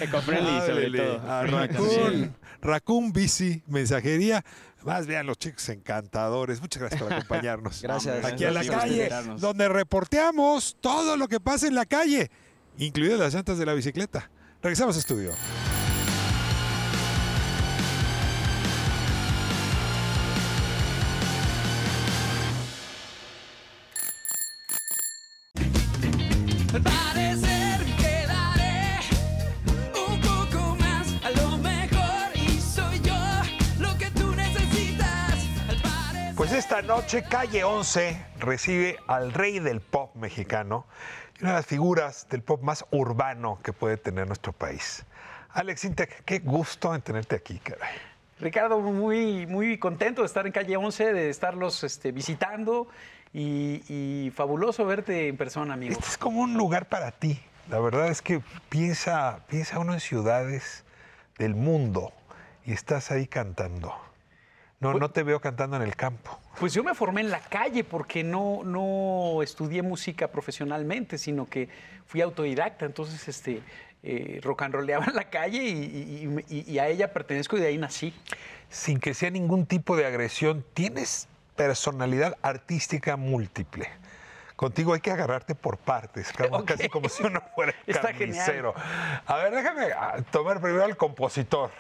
[0.01, 1.21] Ecofriendly, sobre todo.
[1.31, 1.43] A.
[1.45, 4.45] Raccoon, Raccoon Bici, mensajería.
[4.85, 6.61] Más vean los chicos encantadores.
[6.61, 7.81] Muchas gracias por acompañarnos.
[7.83, 8.25] Gracias.
[8.25, 12.31] Aquí a la Gracias calle, donde reporteamos todo lo que pasa en la calle,
[12.77, 14.31] incluidas las llantas de la bicicleta.
[14.63, 15.33] Regresamos a estudio.
[26.75, 27.54] Al
[36.45, 40.85] Pues esta noche Calle 11 recibe al rey del pop mexicano
[41.39, 45.07] y una de las figuras del pop más urbano que puede tener nuestro país.
[45.55, 47.95] Alex Intec, qué gusto en tenerte aquí, caray.
[48.41, 52.89] Ricardo, muy, muy contento de estar en calle 11, de estarlos este, visitando
[53.33, 55.95] y, y fabuloso verte en persona, amigo.
[55.95, 57.41] Este es como un lugar para ti.
[57.71, 60.85] La verdad es que piensa, piensa uno en ciudades
[61.39, 62.13] del mundo
[62.67, 63.95] y estás ahí cantando.
[64.93, 66.39] No, no te veo cantando en el campo.
[66.61, 71.69] Pues yo me formé en la calle porque no, no estudié música profesionalmente, sino que
[72.07, 72.85] fui autodidacta.
[72.87, 73.63] Entonces, este,
[74.03, 75.71] eh, rock and rolleaba en la calle y,
[76.49, 78.15] y- y- y a ella pertenezco y de ahí nací.
[78.69, 83.89] Sin que sea ningún tipo de agresión, tienes personalidad artística múltiple.
[84.57, 88.75] Contigo hay que agarrarte por partes, como- casi como si uno fuera Está carnicero.
[89.27, 91.71] A ver, déjame ah, tomar primero al compositor.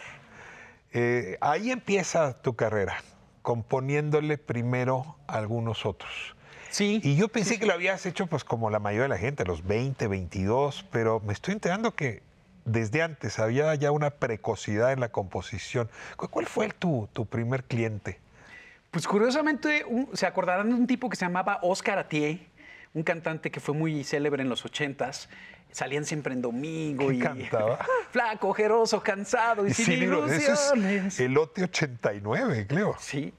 [0.94, 2.96] Eh, ahí empieza tu carrera,
[3.42, 6.34] componiéndole primero a algunos otros.
[6.70, 7.00] Sí.
[7.04, 9.46] Y yo pensé que lo habías hecho pues como la mayoría de la gente, a
[9.46, 12.22] los 20, 22, pero me estoy enterando que
[12.64, 15.90] desde antes había ya una precocidad en la composición.
[16.16, 18.18] ¿Cu- ¿Cuál fue el- tu, tu primer cliente?
[18.90, 22.46] Pues curiosamente, un- se acordarán de un tipo que se llamaba Oscar Atié,
[22.94, 25.28] un cantante que fue muy célebre en los ochentas.
[25.74, 27.84] Salían siempre en domingo y cantaba?
[28.12, 31.14] flaco, ojeroso, cansado y sin eso ilusiones.
[31.14, 32.94] es Elote 89, creo.
[33.00, 33.34] Sí.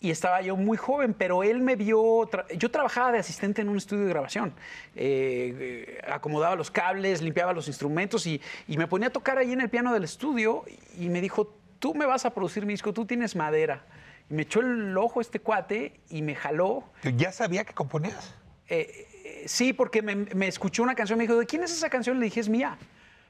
[0.00, 1.98] Y estaba yo muy joven, pero él me vio.
[2.30, 4.54] tra- yo trabajaba de asistente en un estudio de grabación.
[4.96, 9.52] Eh, eh, acomodaba los cables, limpiaba los instrumentos y, y me ponía a tocar ahí
[9.52, 10.64] en el piano del estudio.
[10.98, 13.84] Y me dijo: Tú me vas a producir mi disco, tú tienes madera.
[14.30, 16.84] Y me echó el ojo este cuate y me jaló.
[17.16, 18.34] ¿Ya sabía que componías?
[18.68, 21.88] Eh, eh, sí, porque me, me escuchó una canción, me dijo, ¿de quién es esa
[21.90, 22.18] canción?
[22.18, 22.76] Le dije, es mía.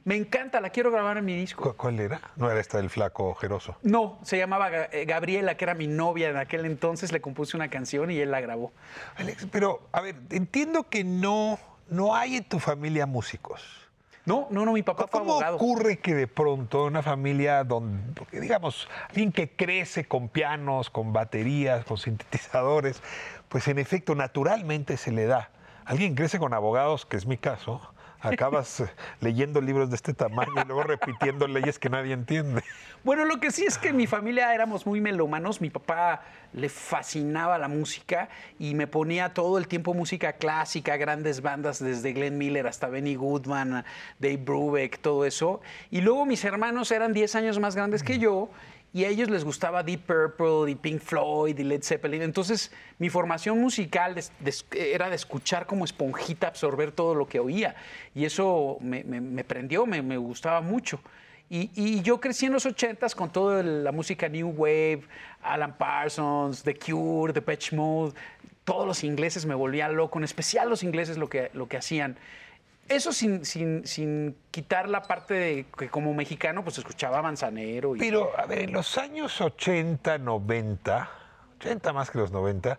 [0.03, 1.63] Me encanta, la quiero grabar en mi disco.
[1.63, 2.21] ¿Cu- ¿Cuál era?
[2.37, 3.77] No era esta del flaco ojeroso.
[3.83, 7.69] No, se llamaba eh, Gabriela, que era mi novia en aquel entonces, le compuse una
[7.69, 8.73] canción y él la grabó.
[9.17, 11.59] Alex, pero, a ver, entiendo que no,
[11.91, 13.63] no hay en tu familia músicos.
[14.25, 15.57] No, no, no, mi papá fue ¿Cómo abogado.
[15.57, 18.03] ocurre que de pronto una familia donde,
[18.41, 23.03] digamos, alguien que crece con pianos, con baterías, con sintetizadores,
[23.49, 25.51] pues en efecto, naturalmente se le da.
[25.91, 27.81] Alguien crece con abogados, que es mi caso,
[28.21, 32.63] acabas eh, leyendo libros de este tamaño y luego repitiendo leyes que nadie entiende.
[33.03, 35.61] Bueno, lo que sí es que mi familia éramos muy melómanos.
[35.61, 36.23] Mi papá
[36.53, 42.13] le fascinaba la música y me ponía todo el tiempo música clásica, grandes bandas desde
[42.13, 43.85] Glenn Miller hasta Benny Goodman,
[44.21, 45.61] Dave Brubeck, todo eso.
[45.91, 48.49] Y luego mis hermanos eran 10 años más grandes que yo
[48.93, 52.23] y a ellos les gustaba Deep Purple y Pink Floyd y Led Zeppelin.
[52.23, 54.17] Entonces, mi formación musical
[54.73, 57.77] era de escuchar como esponjita, absorber todo lo que oía.
[58.15, 61.01] Y eso me, prendió, me, gustaba mucho.
[61.49, 65.03] Y, yo crecí en los 80s con toda la música New Wave,
[65.43, 68.15] Alan Parsons, The Cure, The Patch Mode.
[68.65, 72.17] Todos los ingleses me volvían loco, en especial los ingleses lo que, lo que hacían.
[72.91, 77.95] Eso sin, sin, sin quitar la parte de que como mexicano pues escuchaba Manzanero.
[77.95, 78.01] Y...
[78.01, 81.11] Pero, a ver, en los años 80, 90,
[81.61, 82.79] 80 más que los 90,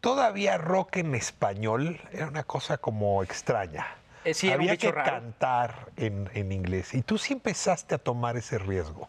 [0.00, 3.86] todavía rock en español era una cosa como extraña.
[4.24, 5.10] Eh, sí, Había que raro.
[5.10, 6.94] cantar en, en inglés.
[6.94, 9.06] Y tú sí empezaste a tomar ese riesgo.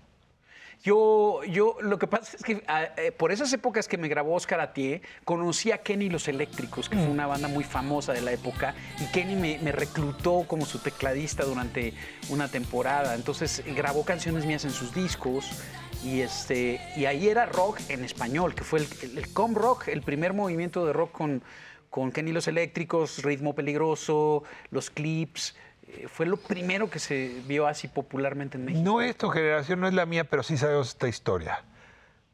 [0.83, 4.35] Yo, yo, lo que pasa es que ah, eh, por esas épocas que me grabó
[4.35, 8.33] Oscar Atié, conocí a Kenny Los Eléctricos, que fue una banda muy famosa de la
[8.33, 11.93] época, y Kenny me, me reclutó como su tecladista durante
[12.29, 13.15] una temporada.
[13.15, 15.63] Entonces grabó canciones mías en sus discos.
[16.03, 19.87] Y, este, y ahí era rock en español, que fue el, el, el com rock,
[19.87, 21.43] el primer movimiento de rock con,
[21.89, 25.55] con Kenny Los Eléctricos, Ritmo Peligroso, los clips.
[25.97, 28.83] Eh, Fue lo primero que se vio así popularmente en México.
[28.83, 31.63] No es tu generación, no es la mía, pero sí sabemos esta historia.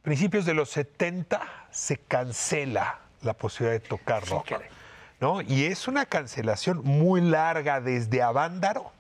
[0.02, 1.42] Principios de los 70
[1.72, 4.54] se cancela la posibilidad de tocar rock.
[5.20, 5.42] ¿no?
[5.42, 8.92] Y es una cancelación muy larga desde Avándaro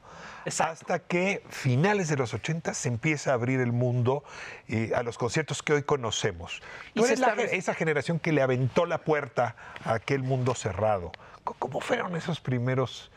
[0.60, 4.24] hasta que finales de los 80 se empieza a abrir el mundo
[4.68, 6.62] eh, a los conciertos que hoy conocemos.
[6.94, 10.56] Y Tú se eres la esa generación que le aventó la puerta a aquel mundo
[10.56, 11.12] cerrado.
[11.44, 13.12] ¿Cómo fueron esos primeros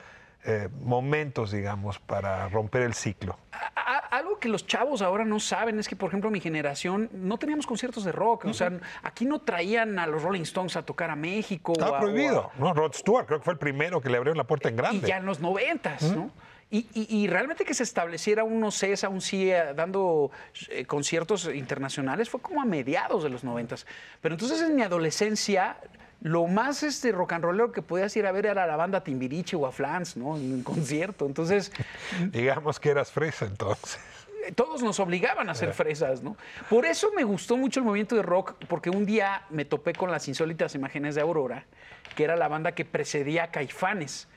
[0.44, 3.38] eh, momentos, digamos, para romper el ciclo?
[3.76, 7.38] A- algo que los chavos ahora no saben es que, por ejemplo, mi generación no
[7.38, 8.46] teníamos conciertos de rock.
[8.46, 11.72] O sea, aquí no traían a los Rolling Stones a tocar a México.
[11.72, 12.50] o Estaba a- prohibido.
[12.54, 12.74] a- ¿no?
[12.74, 14.98] Rod Stewart creo que fue el primero que le abrió la puerta en grande.
[15.06, 16.30] y ya en los noventas, ¿no?
[16.70, 20.30] Y, y- y realmente que se estableciera un CESA, un CIE, dando
[20.70, 23.86] eh, conciertos internacionales fue como a mediados de los noventas.
[24.22, 25.76] Pero entonces en mi adolescencia,
[26.22, 29.56] lo más este, rock and rollero que podías ir a ver era la banda Timbiriche
[29.56, 30.36] o a Flans, ¿no?
[30.36, 31.26] En un concierto.
[31.26, 31.72] Entonces,
[32.30, 33.98] Digamos que eras fresa entonces.
[34.46, 36.36] eh, todos nos obligaban a ser fresas, ¿no?
[36.70, 40.10] Por eso me gustó mucho el movimiento de rock, porque un día me topé con
[40.10, 41.66] las insólitas imágenes de Aurora,
[42.14, 44.28] que era la banda que precedía a Caifanes.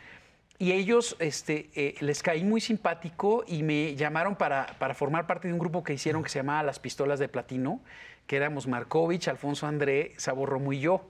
[0.58, 5.48] Y ellos este, eh, les caí muy simpático y me llamaron para, para formar parte
[5.50, 7.82] de un grupo que hicieron que se llamaba Las Pistolas de Platino,
[8.26, 11.06] que éramos Markovich, Alfonso André, Sabor Romo y yo.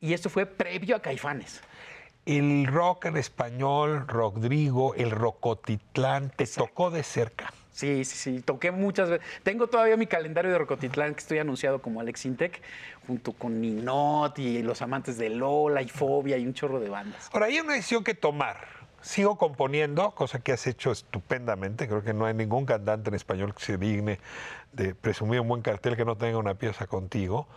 [0.00, 1.60] Y esto fue previo a Caifanes.
[2.24, 7.52] El rock en español, Rodrigo, el Rocotitlán, te tocó de cerca.
[7.72, 9.26] Sí, sí, sí, toqué muchas veces.
[9.42, 12.60] Tengo todavía mi calendario de Rocotitlán que estoy anunciado como Alex Intec,
[13.06, 17.30] junto con Ninot y Los Amantes de Lola y Fobia y un chorro de bandas.
[17.32, 18.66] Ahora, hay una decisión que tomar.
[19.02, 21.88] Sigo componiendo, cosa que has hecho estupendamente.
[21.88, 24.18] Creo que no hay ningún cantante en español que se digne
[24.72, 27.48] de presumir un buen cartel que no tenga una pieza contigo.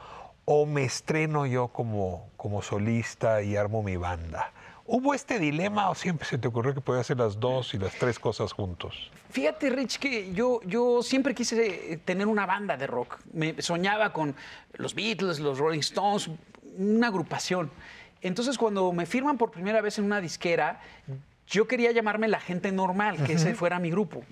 [0.45, 4.51] O me estreno yo como, como solista y armo mi banda.
[4.86, 7.93] ¿Hubo este dilema o siempre se te ocurrió que podía hacer las dos y las
[7.93, 9.10] tres cosas juntos?
[9.29, 13.19] Fíjate, Rich, que yo, yo siempre quise eh, tener una banda de rock.
[13.32, 14.36] Me soñaba con
[14.73, 16.29] los Beatles, los Rolling Stones,
[16.77, 17.71] una agrupación.
[18.21, 20.82] Entonces, cuando me firman por primera vez en una disquera,
[21.47, 24.23] yo quería llamarme La Gente Normal, que ese fuera mi grupo.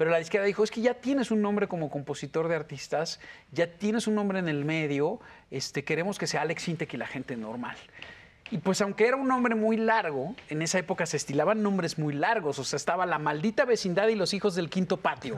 [0.00, 3.20] Pero la disquera dijo, es que ya tienes un nombre como compositor de artistas,
[3.52, 7.06] ya tienes un nombre en el medio, este, queremos que sea Alex Sintek y la
[7.06, 7.76] gente normal.
[8.50, 12.14] Y pues aunque era un nombre muy largo, en esa época se estilaban nombres muy
[12.14, 12.58] largos.
[12.58, 15.36] O sea, estaba La maldita vecindad y los hijos del quinto patio.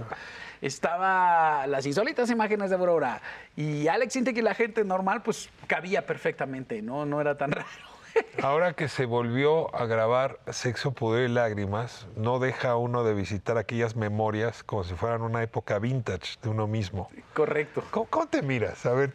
[0.60, 3.20] Estaba Las insólitas imágenes de Aurora.
[3.56, 7.04] Y Alex Sintek y la gente normal, pues cabía perfectamente, ¿no?
[7.04, 7.91] No era tan raro.
[8.42, 13.58] Ahora que se volvió a grabar Sexo, Poder y Lágrimas, no deja uno de visitar
[13.58, 17.08] aquellas memorias como si fueran una época vintage de uno mismo.
[17.34, 17.82] Correcto.
[17.90, 18.84] ¿Cómo, cómo te miras?
[18.86, 19.12] A ver,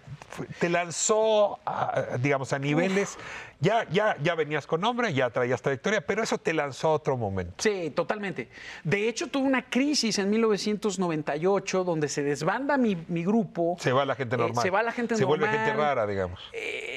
[0.59, 3.17] te lanzó, a- digamos, a niveles.
[3.59, 7.17] Ya, ya, ya venías con nombre, ya traías trayectoria, pero eso te lanzó a otro
[7.17, 7.55] momento.
[7.57, 8.49] Sí, totalmente.
[8.83, 13.75] De hecho, tuve una crisis en 1998 donde se desbanda mi, mi grupo.
[13.79, 14.61] Se va la gente Eh, normal.
[14.63, 15.65] se va la gente Se vuelve normal.
[15.65, 16.39] gente rara, digamos.
[16.53, 16.96] Eh,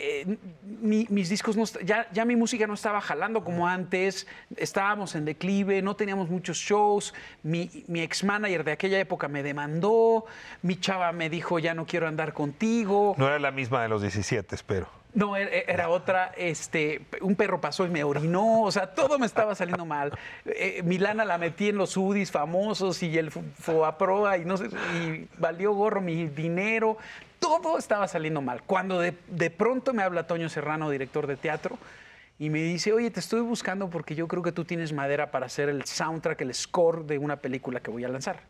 [0.64, 5.24] mi- mis discos no ya, ya mi música no estaba jalando como antes, estábamos en
[5.24, 10.24] declive, no teníamos muchos shows, mi, mi ex manager de aquella época me demandó,
[10.62, 13.14] mi chava me dijo ya no quiero andar contigo.
[13.18, 14.88] No era la misma de los 17, espero.
[15.12, 19.26] No, era, era otra, este, un perro pasó y me orinó, o sea, todo me
[19.26, 20.12] estaba saliendo mal.
[20.46, 24.68] Eh, mi lana la metí en los UDIs famosos y el Foaproa y no sé,
[25.02, 26.96] y valió gorro mi dinero,
[27.40, 28.62] todo estaba saliendo mal.
[28.62, 31.78] Cuando de, de pronto me habla Toño Serrano, director de teatro,
[32.38, 35.46] y me dice, oye, te estoy buscando porque yo creo que tú tienes madera para
[35.46, 38.40] hacer el soundtrack, el score de una película que voy a lanzar.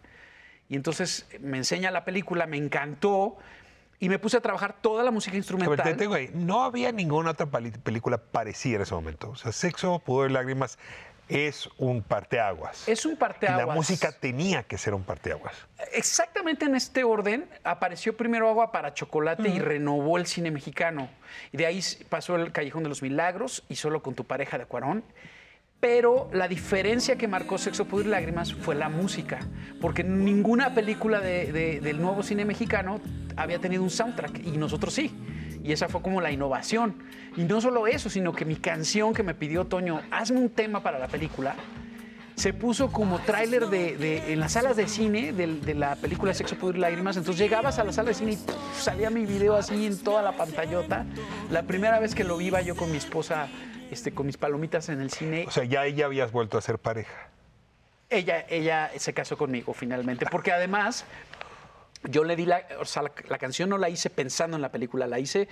[0.68, 3.36] Y entonces me enseña la película, me encantó.
[4.02, 5.84] Y me puse a trabajar toda la música A ver, instrumental.
[5.84, 6.30] te tengo ahí.
[6.32, 9.28] No había ninguna otra película parecida en ese momento.
[9.30, 10.78] O sea, Sexo, Pudor y Lágrimas
[11.30, 12.88] es un parteaguas.
[12.88, 13.66] Es un Y parteaguas.
[13.66, 15.54] la música tenía que ser un parteaguas.
[15.92, 21.08] Exactamente en este orden apareció primero Agua para Chocolate y renovó el cine mexicano.
[21.52, 24.66] Y de ahí pasó el Callejón de los Milagros y solo con tu pareja de
[24.66, 25.04] Cuarón.
[25.80, 29.38] Pero la diferencia que marcó Sexo, Pudor y Lágrimas fue la música.
[29.80, 33.00] Porque ninguna película de- de- del nuevo cine mexicano
[33.36, 35.10] había tenido un soundtrack y nosotros sí.
[35.62, 37.02] Y esa fue como la innovación.
[37.36, 40.82] Y no solo eso, sino que mi canción que me pidió Toño, hazme un tema
[40.82, 41.54] para la película,
[42.34, 46.32] se puso como tráiler de, de- en las salas de cine del- de, la película
[46.32, 47.18] Sexo, Pudor y Lágrimas.
[47.18, 48.38] Entonces llegabas a la sala de cine y
[48.80, 51.04] salía mi video así en toda la pantallota.
[51.50, 53.48] La primera vez que lo vi iba yo con mi esposa,
[53.90, 55.44] este, con mis palomitas en el cine.
[55.46, 57.28] O sea, ya ya habías vuelto a ser pareja.
[58.08, 61.04] Ella, ella se casó conmigo finalmente, porque además
[62.04, 64.70] yo le di la, o sea, la, la canción no la hice pensando en la
[64.70, 65.48] película, la hice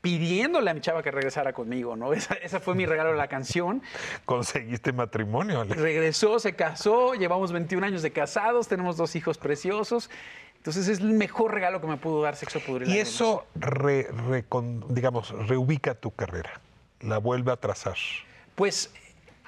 [0.00, 2.12] pidiéndole a mi chava que regresara conmigo, ¿no?
[2.14, 3.82] Esa, esa fue mi regalo de la canción.
[4.24, 5.60] Conseguiste matrimonio.
[5.62, 5.80] Alex.
[5.80, 10.08] Regresó, se casó, llevamos 21 años de casados, tenemos dos hijos preciosos.
[10.56, 14.08] Entonces es el mejor regalo que me pudo dar Sexo, Pudor y eso, re-
[14.88, 16.60] digamos, reubica tu carrera.
[17.00, 17.96] La vuelve a trazar.
[18.56, 18.92] Pues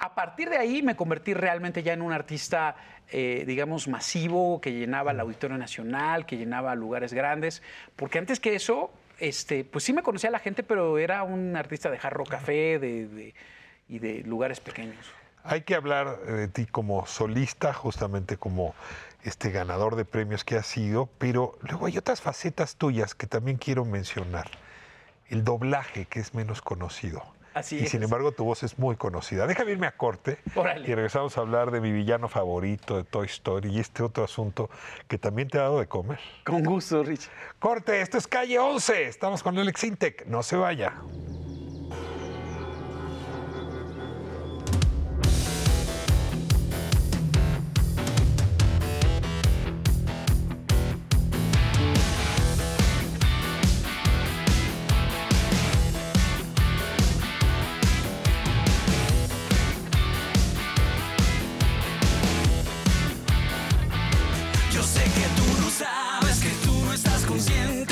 [0.01, 2.75] a partir de ahí me convertí realmente ya en un artista,
[3.11, 7.61] eh, digamos, masivo, que llenaba el Auditorio Nacional, que llenaba lugares grandes,
[7.95, 11.91] porque antes que eso, este, pues sí me conocía la gente, pero era un artista
[11.91, 13.35] de jarro café de- de-
[13.87, 15.05] y de lugares pequeños.
[15.43, 18.73] Hay que hablar de ti como solista, justamente como
[19.23, 23.57] este ganador de premios que has sido, pero luego hay otras facetas tuyas que también
[23.57, 24.49] quiero mencionar.
[25.29, 27.21] El doblaje, que es menos conocido.
[27.53, 27.89] Así y es.
[27.91, 29.47] sin embargo tu voz es muy conocida.
[29.47, 30.89] Déjame irme a corte Órale.
[30.89, 34.69] y regresamos a hablar de mi villano favorito de Toy Story y este otro asunto
[35.07, 36.19] que también te ha dado de comer.
[36.45, 37.29] Con gusto, Rich.
[37.59, 39.03] Corte, esto es Calle 11.
[39.07, 40.25] Estamos con Alex Intec.
[40.27, 40.93] No se vaya.
[65.15, 67.90] Que tú no sabes, que tú no estás consciente,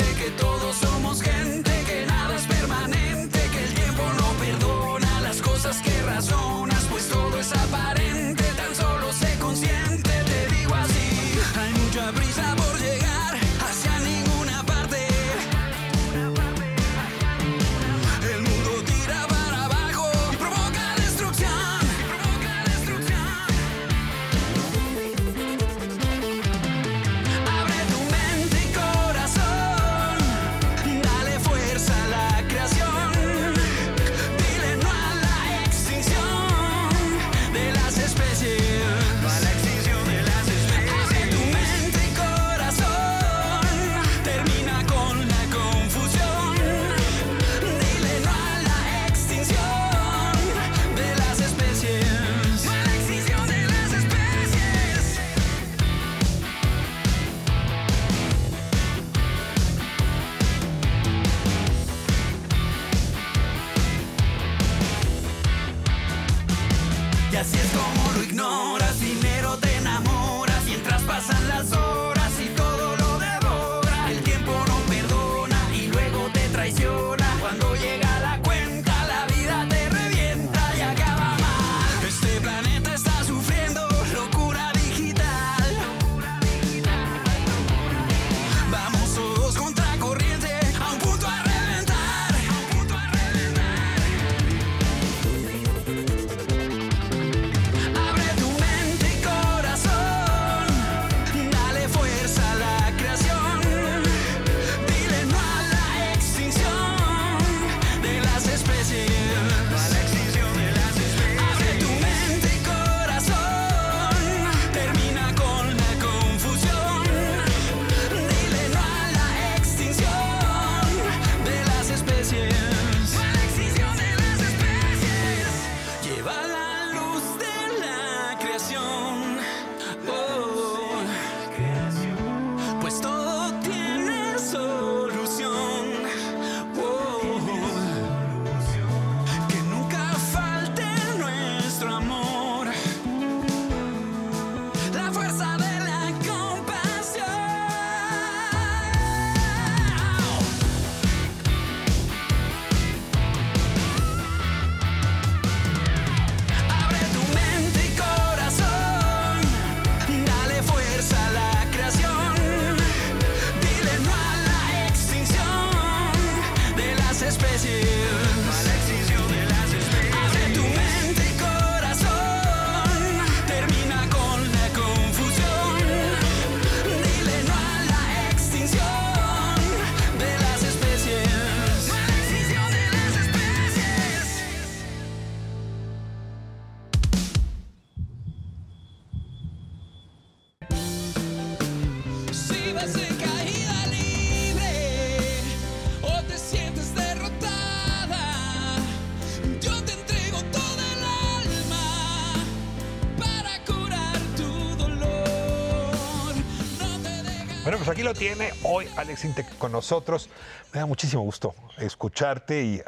[208.02, 210.30] lo tiene hoy Alex Intec con nosotros.
[210.72, 212.82] Me da muchísimo gusto escucharte y,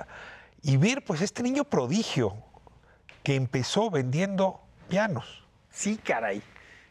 [0.63, 2.37] y ver pues este niño prodigio
[3.23, 5.45] que empezó vendiendo pianos.
[5.71, 6.43] Sí, caray.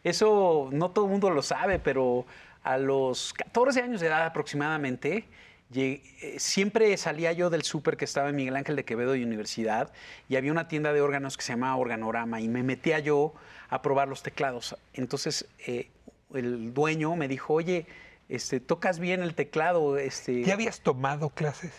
[0.03, 2.25] Eso no todo el mundo lo sabe, pero
[2.63, 5.25] a los 14 años de edad aproximadamente,
[5.73, 9.91] eh, siempre salía yo del súper que estaba en Miguel Ángel de Quevedo y Universidad
[10.27, 13.33] y había una tienda de órganos que se llamaba Organorama y me metía yo
[13.69, 14.75] a probar los teclados.
[14.93, 15.89] Entonces eh,
[16.33, 17.85] el dueño me dijo, oye,
[18.31, 19.97] este, tocas bien el teclado.
[19.97, 20.43] Este...
[20.43, 21.71] ¿Ya habías tomado clases?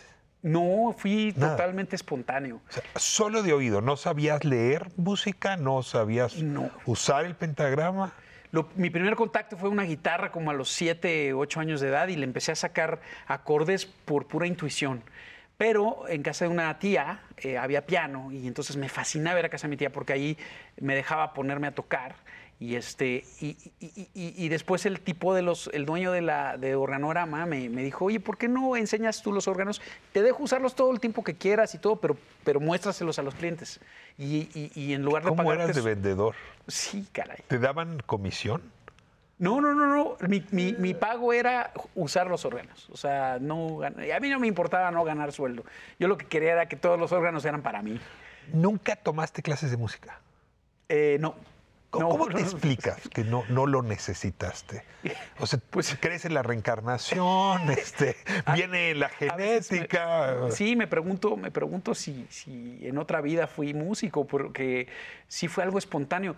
[0.43, 1.53] No, fui Nada.
[1.57, 2.61] totalmente espontáneo.
[2.97, 5.57] Solo de oído, ¿no sabías leer música?
[5.57, 6.37] ¿No sabías
[6.85, 8.13] usar el pentagrama?
[8.51, 12.09] Lo- mi primer contacto fue una guitarra como a los 7, 8 años de edad
[12.09, 15.03] y le empecé a sacar acordes por pura intuición.
[15.59, 19.49] Pero en casa de una tía eh, había piano y entonces me fascinaba ir a
[19.49, 20.37] casa de mi tía porque ahí
[20.81, 22.17] me dejaba ponerme a tocar.
[22.63, 26.57] Y, este, y, y- y- y después el tipo de los, el dueño de la
[26.57, 29.83] de organorama me, me dijo, oye, ¿por qué no enseñas tú los órganos?
[30.13, 33.35] Te dejo usarlos todo el tiempo que quieras y todo, pero, pero muéstraselos a los
[33.35, 33.81] clientes.
[34.17, 36.37] Y, y- y en lugar de ¿Cómo pagarte eras de vendedor?
[36.69, 37.39] Sí, caray.
[37.49, 38.63] ¿Te daban comisión?
[39.41, 40.17] No, no, no, no.
[40.29, 42.89] Mi, mi- mi pago era usar los órganos.
[42.91, 45.65] O sea, no a mí no me importaba no ganar sueldo.
[45.99, 47.99] Yo lo que quería era que todos los órganos eran para mí.
[48.53, 50.21] ¿Nunca tomaste clases de música?
[50.89, 51.35] Eh, no.
[51.93, 52.49] ¿Cómo, No, cómo no, te no.
[52.49, 54.83] explicas que no, no lo necesitaste?
[55.39, 57.71] O sea, Pues ¿crees en la reencarnación?
[57.71, 58.17] Este,
[58.55, 60.51] ¿Viene la genética?
[60.51, 64.89] Sí, me pregunto, me pregunto si, si en otra vida fui músico, porque
[65.29, 66.35] sí fue algo espontáneo.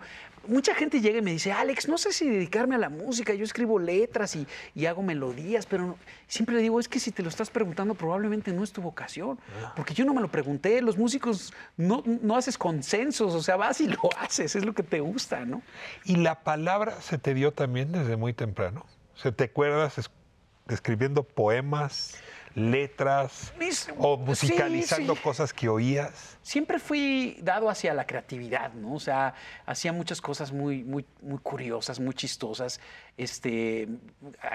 [0.47, 3.43] Mucha gente llega y me dice, Alex, no sé si dedicarme a la música, yo
[3.45, 4.45] escribo letras y,
[4.75, 5.97] y hago melodías, pero
[6.27, 9.39] siempre le digo, es que si te lo estás preguntando probablemente no es tu vocación,
[9.75, 13.79] porque yo no me lo pregunté, los músicos no, no haces consensos, o sea, vas
[13.81, 15.44] y lo haces, es lo que te gusta,
[16.03, 18.85] ¿Y la palabra se te dio también desde muy temprano?
[19.15, 20.11] O sea, ¿te acuerdas es-
[20.67, 22.15] escribiendo poemas,
[22.55, 25.21] letras Mis- o sí, musicalizando sí.
[25.21, 26.37] cosas que oías?
[26.41, 28.93] siempre fui dado hacia la creatividad, ¿no?
[28.93, 29.33] O sea,
[29.65, 32.79] hacía muchas cosas muy, muy, muy curiosas, muy chistosas.
[33.17, 33.87] Este,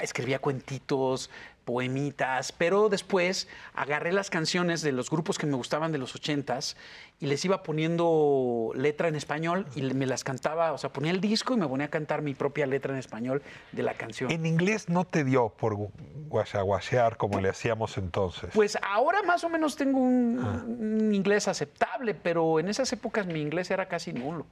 [0.03, 1.31] escribía cuentitos,
[1.65, 6.77] poemitas, pero después agarré las canciones de los grupos que me gustaban de los ochentas
[7.21, 11.23] y les iba poniendo letra en español y me las cantaba, o sea, ponía el
[11.23, 13.41] disco y me ponía a cantar mi propia letra en español
[13.73, 14.31] de la canción.
[14.31, 15.91] En inglés no te dio por gu-
[16.29, 18.51] guachaguachear como le hacíamos entonces.
[18.53, 20.63] Pues ahora más o menos tengo un, Ah.
[20.67, 24.45] un inglés aceptable, pero en esas épocas mi inglés era casi nulo.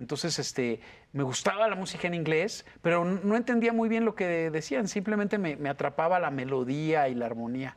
[0.00, 0.80] Entonces, este,
[1.12, 4.86] me gustaba la música en inglés, pero no entendía muy bien lo que decían.
[4.88, 7.76] Simplemente me, me atrapaba la melodía y la armonía.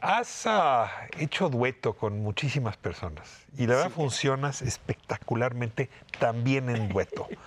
[0.00, 7.28] Has ah, hecho dueto con muchísimas personas y la verdad funcionas espectacularmente también en dueto.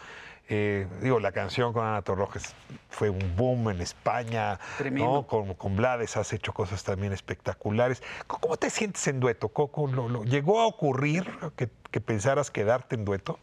[0.50, 2.56] Eh, digo, la canción con Ana Torrojes
[2.90, 5.12] fue un boom en España, Tremendo.
[5.12, 5.28] ¿no?
[5.28, 8.02] Con, con Blades has hecho cosas también espectaculares.
[8.28, 9.50] ¿Cómo, te sientes en dueto?
[9.50, 13.40] ¿Cómo- cómo lo- lo- ¿Llegó a ocurrir que, que pensaras quedarte en dueto?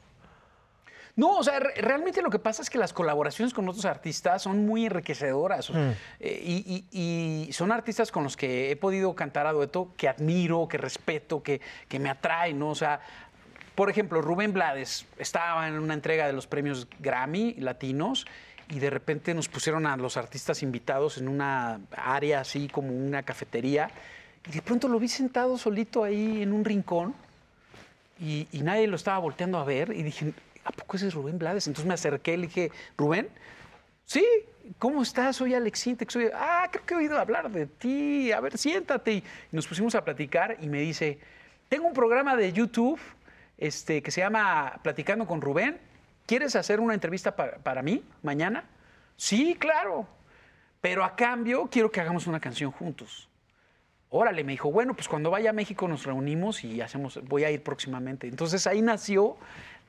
[1.16, 4.42] No, o sea, re- realmente lo que pasa es que las colaboraciones con otros artistas
[4.42, 5.70] son muy enriquecedoras.
[5.70, 5.76] Mm.
[6.20, 10.08] Eh, y, y- y son artistas con los que he podido cantar a dueto que
[10.08, 12.70] admiro, que respeto, que, que me atraen, ¿no?
[12.70, 13.00] O sea,
[13.76, 18.26] por ejemplo, Rubén Blades estaba en una entrega de los premios Grammy latinos
[18.68, 23.22] y de repente nos pusieron a los artistas invitados en una área así como una
[23.22, 23.90] cafetería
[24.48, 27.14] y de pronto lo vi sentado solito ahí en un rincón
[28.20, 30.32] y, y nadie lo estaba volteando a ver y dije,
[30.64, 31.66] ¿a poco ese es Rubén Blades?
[31.66, 33.28] Entonces me acerqué y le dije, Rubén,
[34.04, 34.24] sí,
[34.78, 35.36] ¿cómo estás?
[35.36, 39.12] Soy Alex Intec, soy, ah, creo que he oído hablar de ti, a ver, siéntate.
[39.12, 41.18] Y nos pusimos a platicar y me dice,
[41.68, 43.00] tengo un programa de YouTube
[43.58, 45.78] este, que se llama Platicando con Rubén,
[46.26, 48.64] ¿quieres hacer una entrevista pa- para mí mañana?
[49.16, 50.06] Sí, claro,
[50.80, 53.28] pero a cambio quiero que hagamos una canción juntos.
[54.10, 57.50] Órale, me dijo, bueno, pues cuando vaya a México nos reunimos y hacemos, voy a
[57.50, 58.28] ir próximamente.
[58.28, 59.36] Entonces ahí nació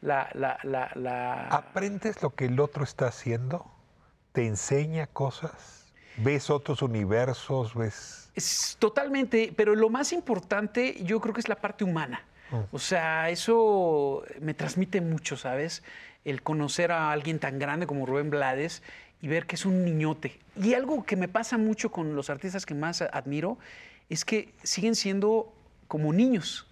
[0.01, 0.29] la...
[0.33, 3.65] la, la, la- ¿Aprendes lo que el otro está haciendo?
[4.31, 5.93] ¿Te enseña cosas?
[6.17, 7.73] ¿Ves otros universos?
[7.75, 8.31] ¿Ves...?
[8.35, 12.23] Es totalmente, pero lo más importante yo creo que es la parte humana.
[12.71, 15.83] O sea, eso me transmite mucho, ¿sabes?
[16.23, 18.81] El conocer a alguien tan grande como Rubén Blades
[19.21, 20.39] y ver que es un niñote.
[20.55, 23.57] Y algo que me pasa mucho con los artistas que más admiro
[24.09, 25.53] es que siguen siendo
[25.87, 26.67] como niños.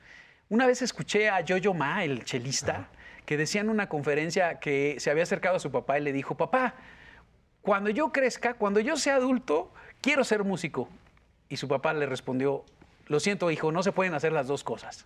[0.48, 2.88] Una vez escuché a Jojo Ma, el chelista,
[3.26, 6.36] que decía en una conferencia que se había acercado a su papá y le dijo,
[6.36, 6.76] papá,
[7.62, 9.72] cuando yo crezca, cuando yo sea adulto,
[10.02, 10.90] quiero ser músico.
[11.50, 12.64] Y su papá le respondió,
[13.08, 15.06] Lo siento, hijo, no se pueden hacer las dos cosas.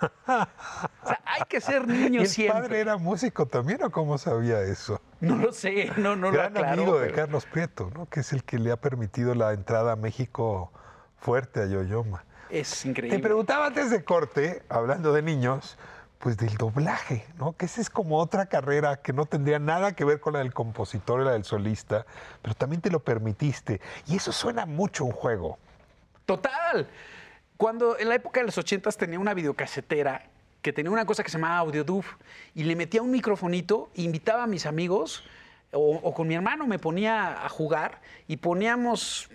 [0.00, 2.60] O sea, hay que ser niño ¿Y el siempre.
[2.62, 5.00] padre era músico también o cómo sabía eso?
[5.20, 8.06] No lo sé, no, no lo Gran aclaro, amigo de Carlos Prieto, ¿no?
[8.06, 10.70] Que es el que le ha permitido la entrada a México
[11.18, 12.24] fuerte a Yoyoma.
[12.50, 13.18] Es Te increíble.
[13.18, 15.76] preguntaba antes de corte, hablando de niños,
[16.18, 17.52] pues del doblaje, ¿no?
[17.56, 20.52] Que esa es como otra carrera que no tendría nada que ver con la del
[20.52, 22.06] compositor y la del solista,
[22.42, 23.80] pero también te lo permitiste.
[24.06, 25.58] Y eso suena mucho un juego.
[26.26, 26.88] Total.
[27.56, 30.26] Cuando en la época de los ochentas tenía una videocasetera
[30.62, 32.04] que tenía una cosa que se llamaba Audiodub
[32.54, 35.24] y le metía un microfonito, invitaba a mis amigos
[35.72, 39.28] o con mi hermano me ponía a jugar y poníamos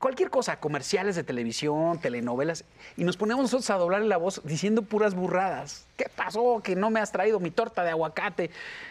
[0.00, 2.64] cualquier cosa, comerciales de televisión, telenovelas,
[2.96, 5.86] y nos poníamos nosotros a doblarle la voz diciendo puras burradas.
[5.96, 6.60] ¿Qué pasó?
[6.64, 8.50] Que no me has traído mi torta de aguacate.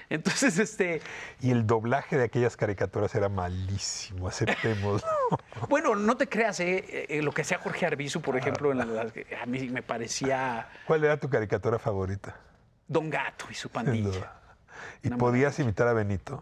[0.10, 1.02] Entonces, este,
[1.42, 5.04] Y el doblaje de aquellas caricaturas era malísimo, aceptemos.
[5.68, 8.86] bueno, no te creas, eh, eh, lo que hacía Jorge Arbizu, por ejemplo, en la-
[8.86, 12.36] la- a mí me parecía ¿Cuál era tu caricatura favorita?
[12.88, 14.34] Don Gato y su pandilla.
[15.04, 16.42] Y podías imitar a Benito.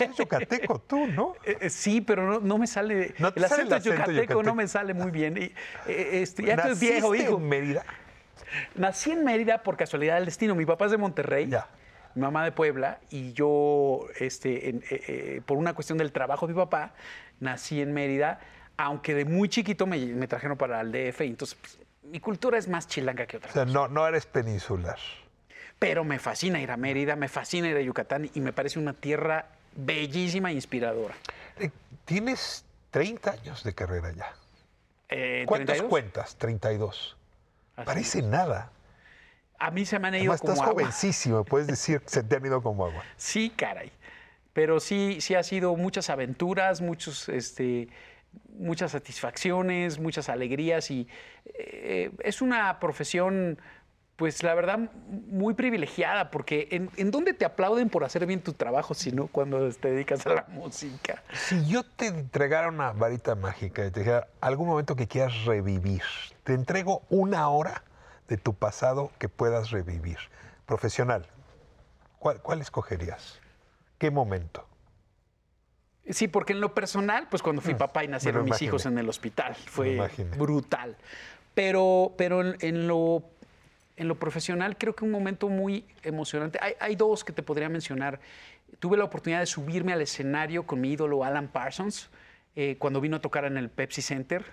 [0.00, 1.34] Eres yucateco tú, ¿no?
[1.44, 3.14] Eh, eh, sí, pero no, no me sale.
[3.18, 5.36] ¿No te el sale el acento acento yucateco no me sale muy bien.
[5.36, 5.44] Y,
[5.86, 7.36] eh, este, ya estoy ¿Naciste viejo, hijo.
[7.38, 7.84] en Mérida?
[8.74, 10.54] Nací en Mérida por casualidad del destino.
[10.54, 11.46] Mi papá es de Monterrey.
[12.14, 16.52] Mi mamá de Puebla y yo, este, en- eh, por una cuestión del trabajo de
[16.52, 16.92] mi papá,
[17.40, 18.38] nací en Mérida,
[18.76, 22.58] aunque de muy chiquito me, me trajeron para el DF y entonces pues, mi cultura
[22.58, 23.48] es más chilanga que otra.
[23.50, 24.98] O sea, no, no eres peninsular.
[25.82, 28.92] Pero me fascina ir a Mérida, me fascina ir a Yucatán y me parece una
[28.92, 31.12] tierra bellísima e inspiradora.
[31.58, 31.70] Eh,
[32.04, 34.32] Tienes 30 años de carrera ya.
[35.08, 35.90] Eh, ¿Cuántos 32?
[35.90, 36.36] cuentas?
[36.36, 37.16] 32.
[37.84, 38.70] Parece nada.
[39.58, 40.74] A mí se me han ido Además, como estás agua.
[40.82, 43.02] jovencísimo, puedes decir que se te han ido como agua.
[43.16, 43.90] Sí, caray.
[44.52, 47.88] Pero sí, sí ha sido muchas aventuras, muchos, este,
[48.56, 51.08] muchas satisfacciones, muchas alegrías y
[51.54, 53.58] eh, es una profesión,
[54.22, 58.52] pues la verdad, muy privilegiada porque ¿en, en dónde te aplauden por hacer bien tu
[58.52, 61.24] trabajo sino cuando te dedicas a la música?
[61.32, 66.04] Si yo te entregara una varita mágica y te dijera algún momento que quieras revivir,
[66.44, 67.82] te entrego una hora
[68.28, 70.18] de tu pasado que puedas revivir.
[70.66, 71.26] Profesional,
[72.20, 73.40] ¿cuál, cuál escogerías?
[73.98, 74.68] ¿Qué momento?
[76.08, 79.08] Sí, porque en lo personal, pues cuando fui papá y nacieron mis hijos en el
[79.08, 79.98] hospital, fue
[80.38, 80.96] brutal.
[81.54, 83.31] Pero, pero en, en lo,
[84.02, 86.58] en lo profesional creo que un momento muy emocionante.
[86.60, 88.20] Hay, hay dos que te podría mencionar.
[88.78, 92.10] Tuve la oportunidad de subirme al escenario con mi ídolo Alan Parsons
[92.56, 94.44] eh, cuando vino a tocar en el Pepsi Center.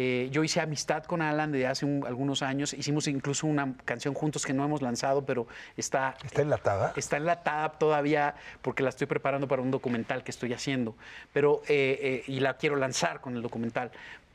[0.00, 2.72] Eh, yo hice amistad con Alan de hace un- algunos años.
[2.72, 6.16] Hicimos incluso una canción juntos que no hemos lanzado, pero está...
[6.24, 6.92] ¿Está enlatada?
[6.94, 10.94] Está enlatada todavía porque la estoy preparando para un documental que estoy haciendo.
[11.32, 13.90] Pero, eh, eh, y la quiero lanzar con el documental.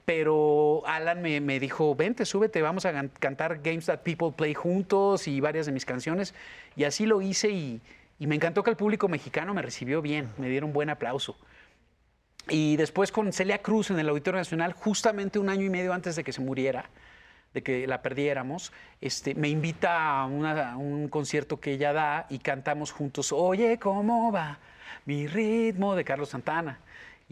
[0.05, 5.27] Pero Alan me, me dijo, vente, súbete, vamos a cantar Games That People Play juntos
[5.27, 6.33] y varias de mis canciones.
[6.75, 7.81] Y así lo hice y,
[8.19, 11.37] y me encantó que el público mexicano me recibió bien, me dieron buen aplauso.
[12.49, 16.15] Y después con Celia Cruz en el Auditorio Nacional, justamente un año y medio antes
[16.17, 16.89] de que se muriera,
[17.53, 22.91] de que la perdiéramos, este, me invita a un concierto que ella da y cantamos
[22.91, 24.59] juntos, Oye, ¿cómo va
[25.05, 25.95] mi ritmo?
[25.95, 26.79] de Carlos Santana.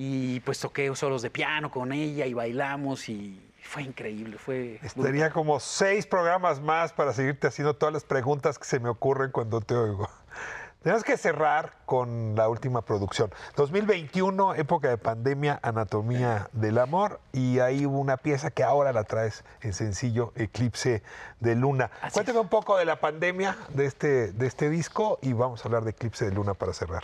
[0.03, 4.79] Y pues toqué solos de piano con ella y bailamos y fue increíble, fue...
[4.81, 9.29] Estaría como seis programas más para seguirte haciendo todas las preguntas que se me ocurren
[9.29, 10.09] cuando te oigo.
[10.81, 13.31] Tenemos que cerrar con la última producción.
[13.55, 19.03] 2021, época de pandemia, Anatomía del Amor, y ahí hubo una pieza que ahora la
[19.03, 21.03] traes en sencillo, Eclipse
[21.39, 21.91] de Luna.
[22.11, 25.83] Cuéntame un poco de la pandemia de este, de este disco y vamos a hablar
[25.83, 27.03] de Eclipse de Luna para cerrar.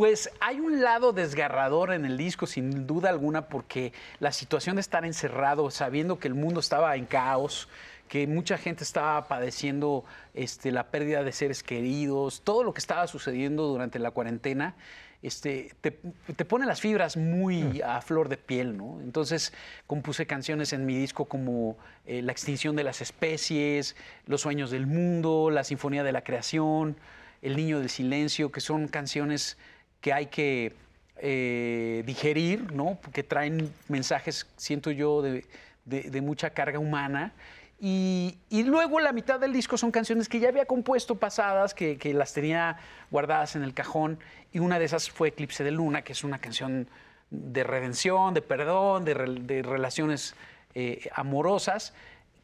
[0.00, 4.80] Pues hay un lado desgarrador en el disco, sin duda alguna, porque la situación de
[4.80, 7.68] estar encerrado, sabiendo que el mundo estaba en caos,
[8.08, 13.06] que mucha gente estaba padeciendo este, la pérdida de seres queridos, todo lo que estaba
[13.08, 14.74] sucediendo durante la cuarentena,
[15.20, 15.90] este, te,
[16.34, 19.02] te pone las fibras muy a flor de piel, ¿no?
[19.02, 19.52] Entonces
[19.86, 21.76] compuse canciones en mi disco como
[22.06, 26.96] eh, La extinción de las especies, Los sueños del mundo, La sinfonía de la creación,
[27.42, 29.58] El niño del silencio, que son canciones
[30.00, 30.74] que hay que
[31.16, 32.98] eh, digerir, ¿no?
[33.02, 37.32] Porque traen mensajes, siento yo, de, mucha carga humana.
[37.78, 42.32] Y, luego la mitad del disco son canciones que ya había compuesto pasadas, que, las
[42.32, 42.78] tenía
[43.10, 44.18] guardadas en el cajón.
[44.52, 46.88] Y una de esas fue Eclipse de Luna, que es una canción
[47.30, 50.34] de redención, de perdón, de, rel- de relaciones
[50.74, 51.92] eh, amorosas,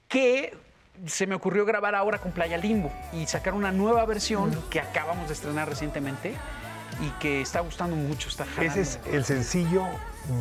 [0.08, 0.54] que
[1.06, 5.28] se me ocurrió grabar ahora con Playa Limbo y sacar una nueva versión que acabamos
[5.28, 6.34] de estrenar recientemente
[7.00, 8.28] y que está gustando mucho.
[8.28, 8.80] Está jalando.
[8.80, 9.84] Ese es el sencillo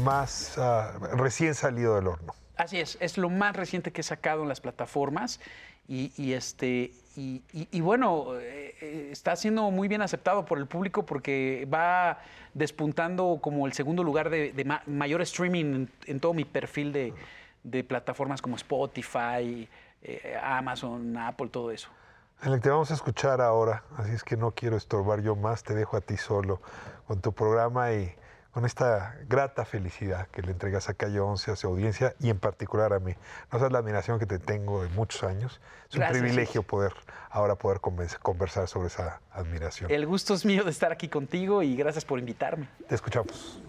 [0.03, 2.33] más ah, recién salido del horno.
[2.57, 5.39] Así es, es lo más reciente que he sacado en las plataformas
[5.87, 10.57] y, y este y, y- y bueno, eh, eh, está siendo muy bien aceptado por
[10.57, 12.19] el público porque va
[12.53, 16.91] despuntando como el segundo lugar de, de ma- mayor streaming en, en todo mi perfil
[16.93, 17.13] de,
[17.63, 19.67] de plataformas como Spotify,
[20.01, 21.89] eh, Amazon, Apple, todo eso.
[22.45, 25.73] Alec, te vamos a escuchar ahora, así es que no quiero estorbar yo más, te
[25.73, 26.61] dejo a ti solo
[27.07, 28.13] con tu programa y
[28.51, 32.37] con esta grata felicidad que le entregas a Calle 11, a su audiencia y en
[32.37, 33.15] particular a mí.
[33.51, 35.59] No sabes la admiración que te tengo de muchos años.
[35.89, 36.93] Es un privilegio poder
[37.31, 39.89] ahora poder conversar sobre esa admiración.
[39.89, 42.69] El gusto es mío de estar aquí contigo y gracias por invitarme.
[42.87, 43.59] Te escuchamos.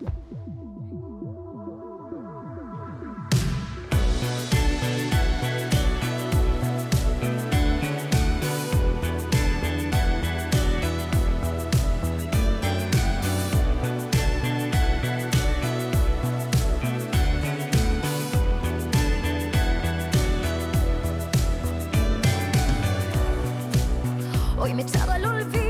[24.66, 25.65] Hoy me echaba al olvido,